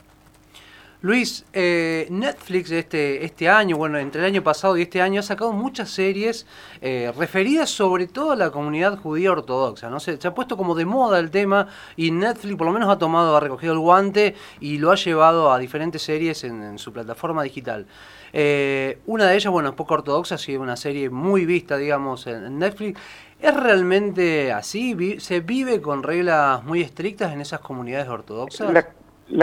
Luis, 1.04 1.46
eh, 1.52 2.06
Netflix 2.12 2.70
este, 2.70 3.26
este 3.26 3.50
año, 3.50 3.76
bueno, 3.76 3.98
entre 3.98 4.22
el 4.22 4.28
año 4.28 4.44
pasado 4.44 4.78
y 4.78 4.84
este 4.84 5.02
año, 5.02 5.20
ha 5.20 5.24
sacado 5.24 5.52
muchas 5.52 5.90
series 5.90 6.46
eh, 6.80 7.12
referidas 7.18 7.72
sobre 7.72 8.06
todo 8.06 8.34
a 8.34 8.36
la 8.36 8.52
comunidad 8.52 9.00
judía 9.00 9.32
ortodoxa, 9.32 9.90
¿no? 9.90 10.00
Se, 10.00 10.22
se, 10.22 10.28
ha 10.28 10.36
puesto 10.36 10.56
como 10.58 10.76
de 10.76 10.86
moda 10.86 11.18
el 11.18 11.32
tema 11.32 11.68
y 11.98 12.12
Netflix 12.12 12.56
por 12.56 12.68
lo 12.68 12.74
menos 12.74 12.88
ha 12.88 13.00
tomado, 13.00 13.36
ha 13.36 13.40
recogido 13.40 13.74
el 13.74 13.80
guante 13.80 14.36
y 14.60 14.78
lo 14.78 14.92
ha 14.92 14.96
llevado 14.96 15.52
a 15.52 15.58
diferentes 15.58 16.04
series 16.04 16.44
en, 16.44 16.78
su 16.78 16.94
plataforma 16.94 17.42
digital. 17.42 17.88
Eh, 18.32 19.00
una 19.08 19.26
de 19.26 19.36
ellas, 19.36 19.52
bueno, 19.52 19.70
es 19.70 19.76
poco 19.76 19.96
ortodoxa, 19.96 20.38
sido 20.38 20.62
una 20.62 20.76
serie 20.76 21.10
muy 21.10 21.48
vista, 21.48 21.78
digamos, 21.78 22.28
en, 22.28 22.60
Netflix. 22.60 23.00
¿Es 23.40 23.56
realmente 23.56 24.52
así? 24.52 25.20
¿Se 25.20 25.40
vive 25.40 25.82
con 25.82 26.04
reglas 26.04 26.64
muy 26.64 26.82
estrictas 26.82 27.34
en 27.34 27.42
esas 27.42 27.60
comunidades 27.60 28.08
ortodoxas? 28.08 28.72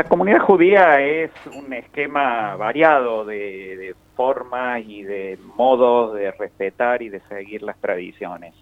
Comunidad 0.05 0.41
judía 0.41 1.01
es 1.01 1.31
un 1.47 1.73
esquema 1.73 2.57
variado 2.57 3.25
de, 3.25 3.95
formas 4.15 4.83
y 4.85 5.05
de 5.05 5.39
modos 5.57 6.15
de 6.15 6.33
respetar 6.33 7.03
y 7.03 7.09
de 7.09 7.21
seguir 7.29 7.63
las 7.63 7.79
tradiciones. 7.81 8.53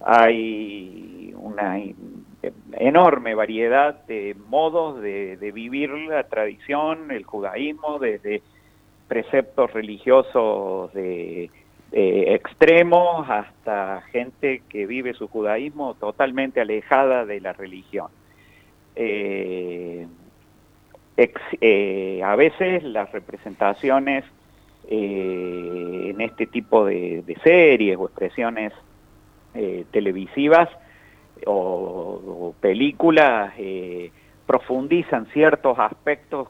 Hay 0.00 1.34
una 1.36 1.80
enorme 2.74 3.34
variedad 3.34 4.06
de 4.06 4.36
modos 4.48 5.02
de, 5.02 5.50
vivir 5.52 5.90
la 5.90 6.22
tradición, 6.24 7.10
el 7.10 7.24
judaísmo, 7.24 7.98
desde 7.98 8.42
preceptos 9.08 9.72
religiosos 9.72 10.92
de, 10.94 11.50
extremos 11.90 13.28
hasta 13.28 14.02
gente 14.12 14.62
que 14.68 14.86
vive 14.86 15.14
su 15.14 15.26
judaísmo 15.26 15.94
totalmente 15.94 16.60
alejada 16.60 17.24
de 17.24 17.40
la 17.40 17.52
religión. 17.52 18.08
Eh, 18.94 20.06
eh, 21.18 22.20
a 22.24 22.36
veces 22.36 22.84
las 22.84 23.10
representaciones 23.10 24.24
eh, 24.88 26.10
en 26.10 26.20
este 26.20 26.46
tipo 26.46 26.84
de, 26.84 27.36
series 27.42 27.96
o 27.98 28.06
expresiones 28.06 28.72
eh, 29.54 29.84
televisivas 29.90 30.68
o, 31.44 32.54
películas 32.60 33.52
profundizan 34.46 35.26
ciertos 35.32 35.78
aspectos 35.78 36.48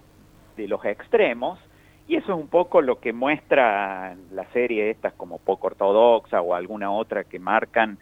de 0.56 0.68
los 0.68 0.84
extremos 0.84 1.58
y 2.06 2.16
eso 2.16 2.34
es 2.34 2.38
un 2.38 2.48
poco 2.48 2.82
lo 2.82 3.00
que 3.00 3.12
muestra 3.12 4.16
la 4.32 4.44
serie 4.52 4.90
estas 4.90 5.14
como 5.14 5.38
poco 5.38 5.68
ortodoxa 5.68 6.42
o 6.42 6.54
alguna 6.54 6.90
otra 6.90 7.24
que 7.24 7.38
marcan 7.38 7.98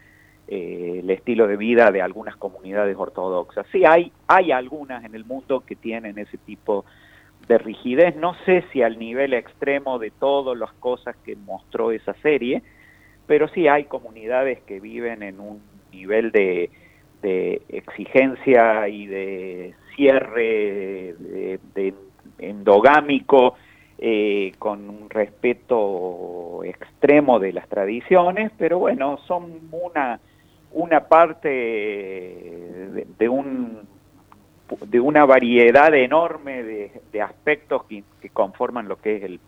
eh, 0.49 1.01
el 1.03 1.11
estilo 1.11 1.47
de 1.47 1.57
vida 1.57 1.91
de 1.91 2.03
algunas 2.03 2.37
comunidades 2.37 2.97
ortodoxas. 2.97 3.67
Sí, 3.73 3.85
hay, 3.85 4.13
hay 4.29 4.53
algunas 4.53 5.05
en 5.05 5.15
el 5.15 5.25
mundo 5.25 5.65
que 5.67 5.77
tienen 5.77 6.19
ese 6.19 6.39
tipo 6.39 6.85
de 7.49 7.59
rigidez, 7.59 8.17
no 8.17 8.35
sé 8.45 8.65
si 8.73 8.83
al 8.83 8.99
nivel 8.99 9.35
extremo 9.35 9.99
de 9.99 10.11
todas 10.11 10.59
las 10.59 10.73
cosas 10.75 11.17
que 11.25 11.37
mostró 11.37 11.93
esa 11.93 12.15
serie, 12.15 12.63
pero 13.27 13.49
sí 13.49 13.69
hay 13.69 13.85
comunidades 13.85 14.61
que 14.63 14.81
viven 14.81 15.23
en 15.23 15.41
un 15.41 15.61
nivel 15.93 16.33
de, 16.33 16.71
exigencia 17.69 18.87
y 18.89 19.07
de 19.07 19.75
cierre 19.97 21.17
endogámico 22.39 23.57
eh, 23.99 24.53
con 24.61 24.89
un 24.89 25.11
respeto 25.11 26.63
extremo 26.63 27.41
de 27.41 27.53
las 27.53 27.69
tradiciones, 27.69 28.53
pero 28.57 28.79
bueno, 28.79 29.19
son 29.27 29.59
una 29.73 30.21
una 30.73 31.01
parte 31.01 31.49
de, 33.19 33.29
un 33.29 33.87
de 34.87 35.01
una 35.01 35.25
variedad 35.25 35.95
enorme 35.95 36.63
de, 36.63 37.23
aspectos 37.23 37.85
que, 37.85 38.05
conforman 38.33 38.89
lo 38.89 38.97
que 38.97 39.17
es 39.17 39.23
el, 39.23 39.41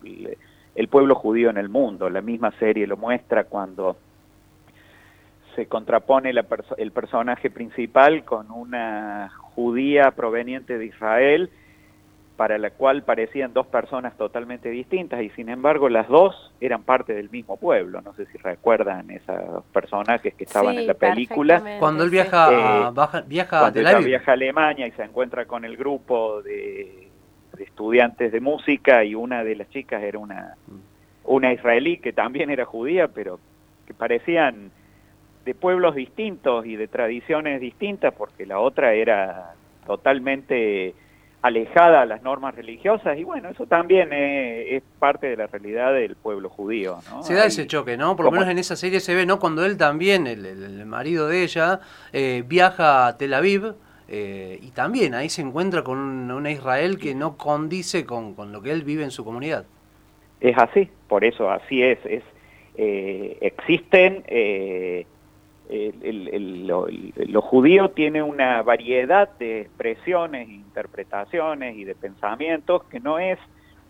el, 0.74 0.88
pueblo 0.88 1.14
judío 1.14 1.50
en 1.50 1.58
el 1.58 1.68
mundo. 1.68 2.08
La 2.08 2.22
misma 2.22 2.52
serie 2.52 2.86
lo 2.86 2.96
muestra 2.96 3.44
cuando 3.44 3.96
se 5.54 5.66
contrapone 5.66 6.30
el 6.30 6.92
personaje 6.92 7.50
principal 7.50 8.24
con 8.24 8.50
una 8.50 9.30
judía 9.54 10.12
proveniente 10.12 10.78
de 10.78 10.86
Israel 10.86 11.50
para 12.38 12.56
la 12.56 12.70
cual 12.70 13.02
parecían 13.02 13.52
dos 13.52 13.66
personas 13.66 14.16
totalmente 14.16 14.70
distintas 14.70 15.20
y 15.22 15.30
sin 15.30 15.48
embargo 15.48 15.88
las 15.88 16.06
dos 16.06 16.52
eran 16.60 16.84
parte 16.84 17.12
del 17.12 17.28
mismo 17.30 17.56
pueblo. 17.56 18.00
No 18.00 18.14
sé 18.14 18.26
si 18.26 18.38
recuerdan 18.38 19.10
esos 19.10 19.64
personajes 19.72 20.34
que 20.34 20.44
estaban 20.44 20.78
en 20.78 20.86
la 20.86 20.94
película. 20.94 21.78
Cuando 21.80 22.04
él 22.04 22.10
viaja, 22.10 22.46
a, 22.46 22.90
eh, 22.90 23.22
viaja 23.26 23.58
cuando 23.58 24.02
viaja 24.04 24.30
a 24.30 24.34
Alemania 24.34 24.86
y 24.86 24.92
se 24.92 25.02
encuentra 25.02 25.46
con 25.46 25.64
el 25.64 25.76
grupo 25.76 26.40
de, 26.42 27.08
estudiantes 27.58 28.30
de 28.30 28.40
música 28.40 29.02
y 29.02 29.16
una 29.16 29.42
de 29.42 29.56
las 29.56 29.68
chicas 29.70 30.00
era 30.00 30.20
una, 30.20 30.54
una 31.24 31.52
israelí 31.52 31.98
que 31.98 32.12
también 32.12 32.50
era 32.50 32.64
judía, 32.64 33.08
pero 33.08 33.40
que 33.84 33.94
parecían 33.94 34.70
de 35.44 35.54
pueblos 35.56 35.96
distintos 35.96 36.66
y 36.66 36.76
de 36.76 36.86
tradiciones 36.86 37.60
distintas 37.60 38.14
porque 38.14 38.46
la 38.46 38.60
otra 38.60 38.94
era 38.94 39.54
totalmente 39.84 40.94
alejada 41.42 42.02
a 42.02 42.06
las 42.06 42.22
normas 42.22 42.54
religiosas 42.54 43.16
y 43.16 43.24
bueno, 43.24 43.50
eso 43.50 43.66
también 43.66 44.10
es, 44.12 44.82
parte 44.98 45.28
de 45.28 45.36
la 45.36 45.46
realidad 45.46 45.92
del 45.92 46.16
pueblo 46.16 46.48
judío. 46.48 46.98
¿no? 47.10 47.22
Se 47.22 47.34
da 47.34 47.46
ese 47.46 47.66
choque, 47.66 47.96
¿no? 47.96 48.16
Por 48.16 48.24
lo 48.24 48.32
menos 48.32 48.48
en 48.48 48.58
esa 48.58 48.74
serie 48.74 48.98
se 48.98 49.14
ve, 49.14 49.24
¿no? 49.26 49.38
Cuando 49.38 49.64
él 49.64 49.76
también, 49.76 50.26
el, 50.26 50.84
marido 50.86 51.28
de 51.28 51.44
ella, 51.44 51.80
eh, 52.12 52.42
viaja 52.46 53.06
a 53.06 53.16
Tel 53.16 53.34
Aviv 53.34 53.74
eh, 54.08 54.58
y 54.60 54.70
también 54.72 55.14
ahí 55.14 55.28
se 55.28 55.42
encuentra 55.42 55.84
con 55.84 55.98
una 55.98 56.50
Israel 56.50 56.98
que 56.98 57.14
no 57.14 57.36
condice 57.36 58.04
con, 58.04 58.34
lo 58.52 58.60
que 58.60 58.72
él 58.72 58.82
vive 58.82 59.04
en 59.04 59.12
su 59.12 59.24
comunidad. 59.24 59.64
Es 60.40 60.56
así, 60.58 60.90
por 61.06 61.24
eso 61.24 61.50
así 61.50 61.82
es. 61.82 61.98
es 62.04 62.22
eh, 62.80 63.36
existen 63.40 64.24
el, 65.68 66.66
lo, 66.66 67.42
judío 67.42 67.90
tiene 67.90 68.22
una 68.22 68.62
variedad 68.62 69.28
de 69.38 69.62
expresiones, 69.62 70.48
interpretaciones 70.48 71.76
y 71.76 71.84
de 71.84 71.94
pensamientos 71.94 72.84
que 72.84 73.00
no 73.00 73.18
es 73.18 73.38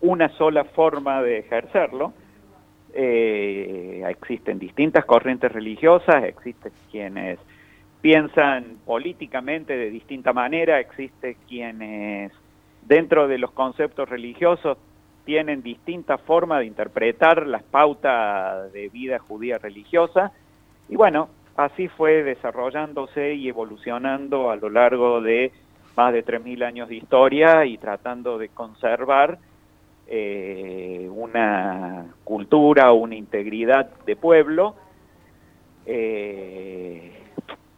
una 0.01 0.29
sola 0.37 0.65
forma 0.65 1.21
de 1.21 1.39
ejercerlo. 1.39 2.13
Eh, 2.93 4.03
existen 4.09 4.59
distintas 4.59 5.05
corrientes 5.05 5.51
religiosas, 5.51 6.23
existen 6.23 6.71
quienes 6.91 7.39
piensan 8.01 8.77
políticamente 8.85 9.77
de 9.77 9.89
distinta 9.89 10.33
manera, 10.33 10.79
existen 10.79 11.35
quienes 11.47 12.31
dentro 12.81 13.27
de 13.27 13.37
los 13.37 13.51
conceptos 13.51 14.09
religiosos 14.09 14.77
tienen 15.25 15.61
distintas 15.61 16.19
formas 16.21 16.59
de 16.59 16.65
interpretar 16.65 17.45
las 17.45 17.61
pautas 17.63 18.73
de 18.73 18.89
vida 18.89 19.19
judía 19.19 19.59
religiosa. 19.59 20.31
Y 20.87 20.95
bueno, 20.95 21.29
así 21.65 21.89
fue 21.89 22.23
desarrollándose 22.23 23.33
y 23.33 23.49
evolucionando 23.49 24.49
a 24.49 24.55
lo 24.55 24.69
largo 24.69 25.21
de 25.21 25.51
más 25.97 26.13
de 26.13 26.23
3.000 26.23 26.63
años 26.63 26.87
de 26.87 26.95
historia 26.95 27.65
y 27.65 27.77
tratando 27.77 28.37
de 28.37 28.47
conservar 28.47 29.37
eh, 30.07 31.09
una 31.11 32.05
cultura, 32.23 32.93
una 32.93 33.15
integridad 33.15 33.89
de 34.05 34.15
pueblo, 34.15 34.75
eh, 35.85 37.11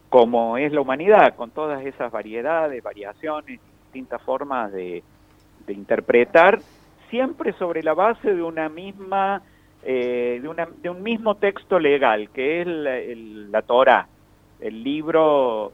como 0.09 0.57
es 0.57 0.71
la 0.71 0.81
humanidad, 0.81 1.35
con 1.35 1.49
todas 1.49 1.83
esas 1.83 2.11
variedades, 2.11 2.83
variaciones, 2.83 3.59
distintas 3.85 4.21
formas 4.21 4.71
de, 4.71 5.03
interpretar, 5.67 6.59
siempre 7.09 7.53
sobre 7.53 7.81
la 7.81 7.93
base 7.93 8.35
de 8.35 8.43
una 8.43 8.67
misma, 8.69 9.41
eh, 9.83 10.39
de, 10.41 10.47
una, 10.47 10.67
de, 10.81 10.89
un 10.89 11.01
mismo 11.03 11.35
texto 11.35 11.79
legal, 11.79 12.29
que 12.29 12.61
es 12.61 12.67
la 12.67 13.61
Torah, 13.63 14.07
el 14.59 14.83
libro 14.83 15.73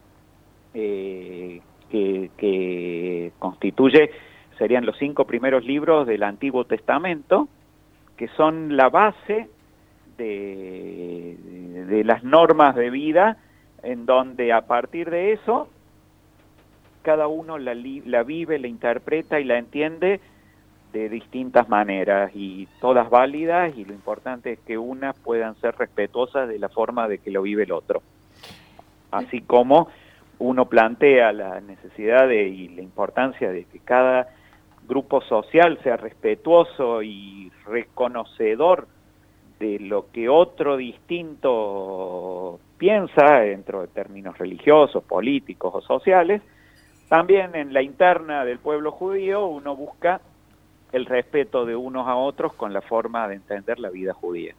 que, 0.74 1.62
que 1.90 3.32
constituye 3.40 4.12
serían 4.58 4.86
los 4.86 4.98
cinco 4.98 5.26
primeros 5.26 5.64
libros 5.66 6.08
del 6.08 6.24
Antiguo 6.24 6.66
Testamento, 6.66 7.48
que 8.16 8.28
son 8.30 8.76
la 8.76 8.90
base 8.90 9.48
de, 10.18 11.38
de, 11.88 12.04
las 12.04 12.24
normas 12.24 12.76
de 12.76 12.90
vida, 12.90 13.38
en 13.84 14.06
donde 14.06 14.52
a 14.52 14.62
partir 14.62 15.10
de 15.10 15.34
eso 15.34 15.70
cada 17.04 17.28
uno 17.28 17.58
la, 17.58 17.76
la 17.76 18.24
vive, 18.24 18.60
la 18.60 18.68
interpreta 18.68 19.40
y 19.40 19.46
la 19.46 19.58
entiende 19.58 20.20
de 20.94 21.10
distintas 21.10 21.68
maneras 21.70 22.32
y 22.34 22.68
todas 22.80 23.10
válidas 23.10 23.76
y 23.78 23.86
lo 23.86 23.94
importante 23.94 24.54
es 24.54 24.60
que 24.60 24.78
unas 24.78 25.18
puedan 25.20 25.56
ser 25.56 25.76
respetuosas 25.78 26.48
de 26.48 26.60
la 26.60 26.70
forma 26.70 27.08
de 27.08 27.20
que 27.20 27.32
lo 27.32 27.42
vive 27.42 27.64
el 27.64 27.72
otro. 27.72 28.02
Así 29.12 29.42
como 29.42 29.90
uno 30.40 30.66
plantea 30.66 31.32
la 31.34 31.60
necesidad 31.62 32.28
de, 32.28 32.48
y 32.48 32.70
la 32.70 32.82
importancia 32.82 33.52
de 33.52 33.66
que 33.66 33.80
cada 33.80 34.28
grupo 34.88 35.22
social 35.22 35.80
sea 35.84 35.98
respetuoso 35.98 37.02
y 37.02 37.52
reconocedor 37.66 38.88
de 39.60 39.80
lo 39.80 40.12
que 40.12 40.30
otro 40.30 40.78
distinto 40.78 42.60
piensa 42.78 43.40
dentro 43.40 43.82
de 43.82 43.88
términos 43.88 44.38
religiosos, 44.38 45.04
políticos 45.04 45.74
o 45.76 45.82
sociales, 45.82 46.42
también 47.10 47.56
en 47.56 47.74
la 47.74 47.82
interna 47.82 48.46
del 48.46 48.60
pueblo 48.60 48.92
judío 48.92 49.48
uno 49.48 49.76
busca 49.76 50.22
el 50.98 51.06
respeto 51.06 51.66
de 51.66 51.76
unos 51.76 52.08
a 52.08 52.16
otros 52.16 52.54
con 52.54 52.74
la 52.74 52.82
forma 52.82 53.28
de 53.28 53.36
entender 53.36 53.80
la 53.80 53.90
vida 53.90 54.14
judía. 54.14 54.54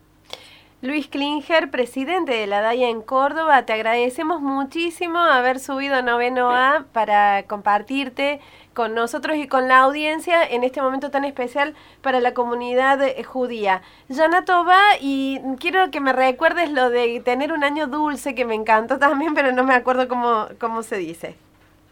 Luis 0.80 1.08
Klinger, 1.08 1.72
presidente 1.72 2.32
de 2.32 2.46
la 2.46 2.60
DAIA 2.60 2.88
en 2.88 3.02
Córdoba, 3.02 3.66
te 3.66 3.72
agradecemos 3.72 4.40
muchísimo 4.40 5.18
haber 5.18 5.58
subido 5.58 5.96
a 5.96 6.02
Noveno 6.02 6.52
A 6.52 6.84
para 6.92 7.42
compartirte 7.42 8.38
con 8.74 8.94
nosotros 8.94 9.36
y 9.38 9.48
con 9.48 9.66
la 9.66 9.80
audiencia 9.80 10.44
en 10.44 10.62
este 10.62 10.80
momento 10.80 11.10
tan 11.10 11.24
especial 11.24 11.74
para 12.00 12.20
la 12.20 12.32
comunidad 12.32 13.00
judía. 13.24 13.82
Yanato 14.08 14.64
va 14.64 14.80
y 15.00 15.40
quiero 15.58 15.90
que 15.90 15.98
me 15.98 16.12
recuerdes 16.12 16.70
lo 16.70 16.90
de 16.90 17.20
tener 17.24 17.52
un 17.52 17.64
año 17.64 17.88
dulce, 17.88 18.36
que 18.36 18.44
me 18.44 18.54
encantó 18.54 19.00
también, 19.00 19.34
pero 19.34 19.50
no 19.50 19.64
me 19.64 19.74
acuerdo 19.74 20.06
cómo, 20.06 20.46
cómo 20.60 20.84
se 20.84 20.96
dice. 20.96 21.34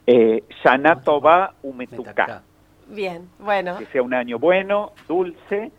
Eh, 0.07 0.45
va 0.65 1.55
Umetuka. 1.65 2.43
Bien, 2.89 3.29
bueno. 3.39 3.79
Que 3.79 3.87
sea 3.87 4.03
un 4.03 4.15
año 4.15 4.39
bueno, 4.39 4.93
dulce 5.09 5.73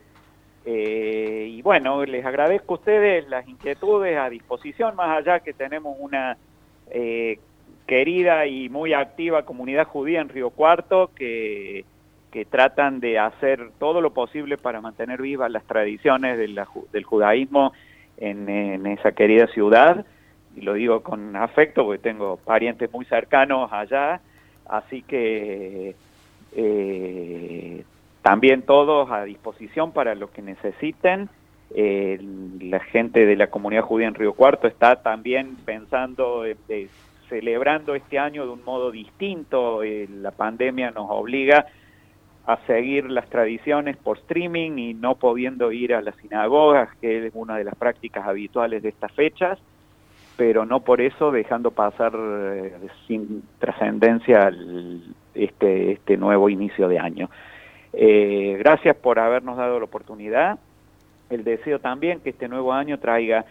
eh, 0.69 1.47
y 1.49 1.61
bueno, 1.61 2.03
les 2.03 2.25
agradezco 2.25 2.73
a 2.73 2.77
ustedes 2.77 3.29
las 3.29 3.47
inquietudes 3.47 4.17
a 4.17 4.29
disposición, 4.29 4.97
más 4.97 5.17
allá 5.17 5.39
que 5.39 5.53
tenemos 5.53 5.95
una 5.97 6.37
eh, 6.91 7.39
querida 7.85 8.45
y 8.47 8.67
muy 8.67 8.93
activa 8.93 9.45
comunidad 9.45 9.87
judía 9.87 10.19
en 10.19 10.27
Río 10.27 10.49
Cuarto 10.49 11.11
que, 11.15 11.85
que 12.31 12.43
tratan 12.43 12.99
de 12.99 13.17
hacer 13.17 13.71
todo 13.79 14.01
lo 14.01 14.13
posible 14.13 14.57
para 14.57 14.81
mantener 14.81 15.21
vivas 15.21 15.49
las 15.49 15.63
tradiciones 15.63 16.37
del 16.37 17.03
judaísmo 17.05 17.71
en, 18.17 18.85
esa 18.87 19.13
querida 19.13 19.47
ciudad. 19.47 20.05
Y 20.55 20.61
lo 20.61 20.73
digo 20.73 21.01
con 21.01 21.35
afecto 21.37 21.85
porque 21.85 22.01
tengo 22.01 22.37
parientes 22.37 22.91
muy 22.91 23.05
cercanos 23.05 23.71
allá, 23.71 24.19
así 24.67 25.01
que 25.01 25.95
eh, 26.55 27.83
también 28.21 28.61
todos 28.63 29.09
a 29.11 29.23
disposición 29.23 29.91
para 29.91 30.15
lo 30.15 30.31
que 30.31 30.41
necesiten. 30.41 31.29
Eh, 31.75 32.19
la 32.61 32.79
gente 32.79 33.25
de 33.25 33.35
la 33.35 33.47
comunidad 33.47 33.83
judía 33.83 34.07
en 34.07 34.15
Río 34.15 34.33
Cuarto 34.33 34.67
está 34.67 35.01
también 35.01 35.57
pensando, 35.65 36.43
celebrando 37.29 37.95
este 37.95 38.19
año 38.19 38.45
de 38.45 38.51
un 38.51 38.63
modo 38.63 38.91
distinto. 38.91 39.83
Eh, 39.83 40.07
la 40.09 40.31
pandemia 40.31 40.91
nos 40.91 41.07
obliga 41.09 41.67
a 42.45 42.57
seguir 42.65 43.11
las 43.11 43.29
tradiciones 43.29 43.97
por 43.97 44.17
streaming 44.19 44.77
y 44.77 44.93
no 44.93 45.15
pudiendo 45.15 45.71
ir 45.71 45.93
a 45.93 46.01
las 46.01 46.15
sinagogas, 46.15 46.89
que 47.01 47.27
es 47.27 47.31
una 47.35 47.57
de 47.57 47.65
las 47.65 47.75
prácticas 47.75 48.25
habituales 48.25 48.81
de 48.81 48.89
estas 48.89 49.11
fechas, 49.11 49.59
pero 50.37 50.65
no 50.65 50.79
por 50.79 51.01
eso 51.01 51.31
dejando 51.31 51.71
pasar 51.71 52.13
eh, 52.15 52.73
sin 53.05 53.43
trascendencia 53.59 54.49
este, 55.43 55.91
este 55.93 56.17
nuevo 56.17 56.49
inicio 56.49 56.87
de 56.87 56.99
año. 56.99 57.29
Eh, 57.93 58.55
gracias 58.59 58.95
por 58.95 59.19
habernos 59.19 59.57
dado 59.57 59.79
la 59.79 59.85
oportunidad. 59.85 60.59
El 61.29 61.43
deseo 61.43 61.79
también 61.79 62.19
que 62.21 62.29
este 62.29 62.47
nuevo 62.47 62.73
año 62.73 62.99
traiga 62.99 63.45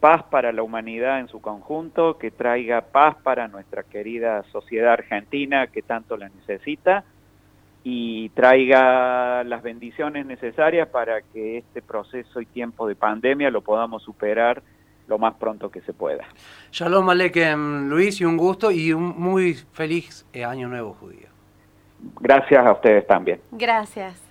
paz 0.00 0.22
para 0.24 0.52
la 0.52 0.62
humanidad 0.62 1.20
en 1.20 1.28
su 1.28 1.40
conjunto, 1.40 2.18
que 2.18 2.30
traiga 2.30 2.80
paz 2.80 3.16
para 3.22 3.48
nuestra 3.48 3.82
querida 3.82 4.42
sociedad 4.52 4.92
argentina 4.92 5.66
que 5.68 5.82
tanto 5.82 6.16
la 6.16 6.28
necesita 6.28 7.04
y 7.82 8.30
traiga 8.30 9.44
las 9.44 9.62
bendiciones 9.62 10.26
necesarias 10.26 10.88
para 10.88 11.22
que 11.22 11.58
este 11.58 11.82
proceso 11.82 12.40
y 12.40 12.46
tiempo 12.46 12.88
de 12.88 12.96
pandemia 12.96 13.50
lo 13.50 13.62
podamos 13.62 14.02
superar 14.02 14.62
lo 15.08 15.18
más 15.18 15.34
pronto 15.34 15.70
que 15.70 15.80
se 15.82 15.92
pueda. 15.92 16.24
Shalom 16.70 17.08
Alekem, 17.08 17.88
Luis, 17.88 18.20
y 18.20 18.24
un 18.24 18.36
gusto 18.36 18.70
y 18.70 18.92
un 18.92 19.14
muy 19.18 19.54
feliz 19.72 20.26
eh, 20.32 20.44
año 20.44 20.68
nuevo 20.68 20.94
judío. 20.94 21.28
Gracias 22.20 22.64
a 22.64 22.72
ustedes 22.72 23.06
también. 23.06 23.40
Gracias. 23.52 24.22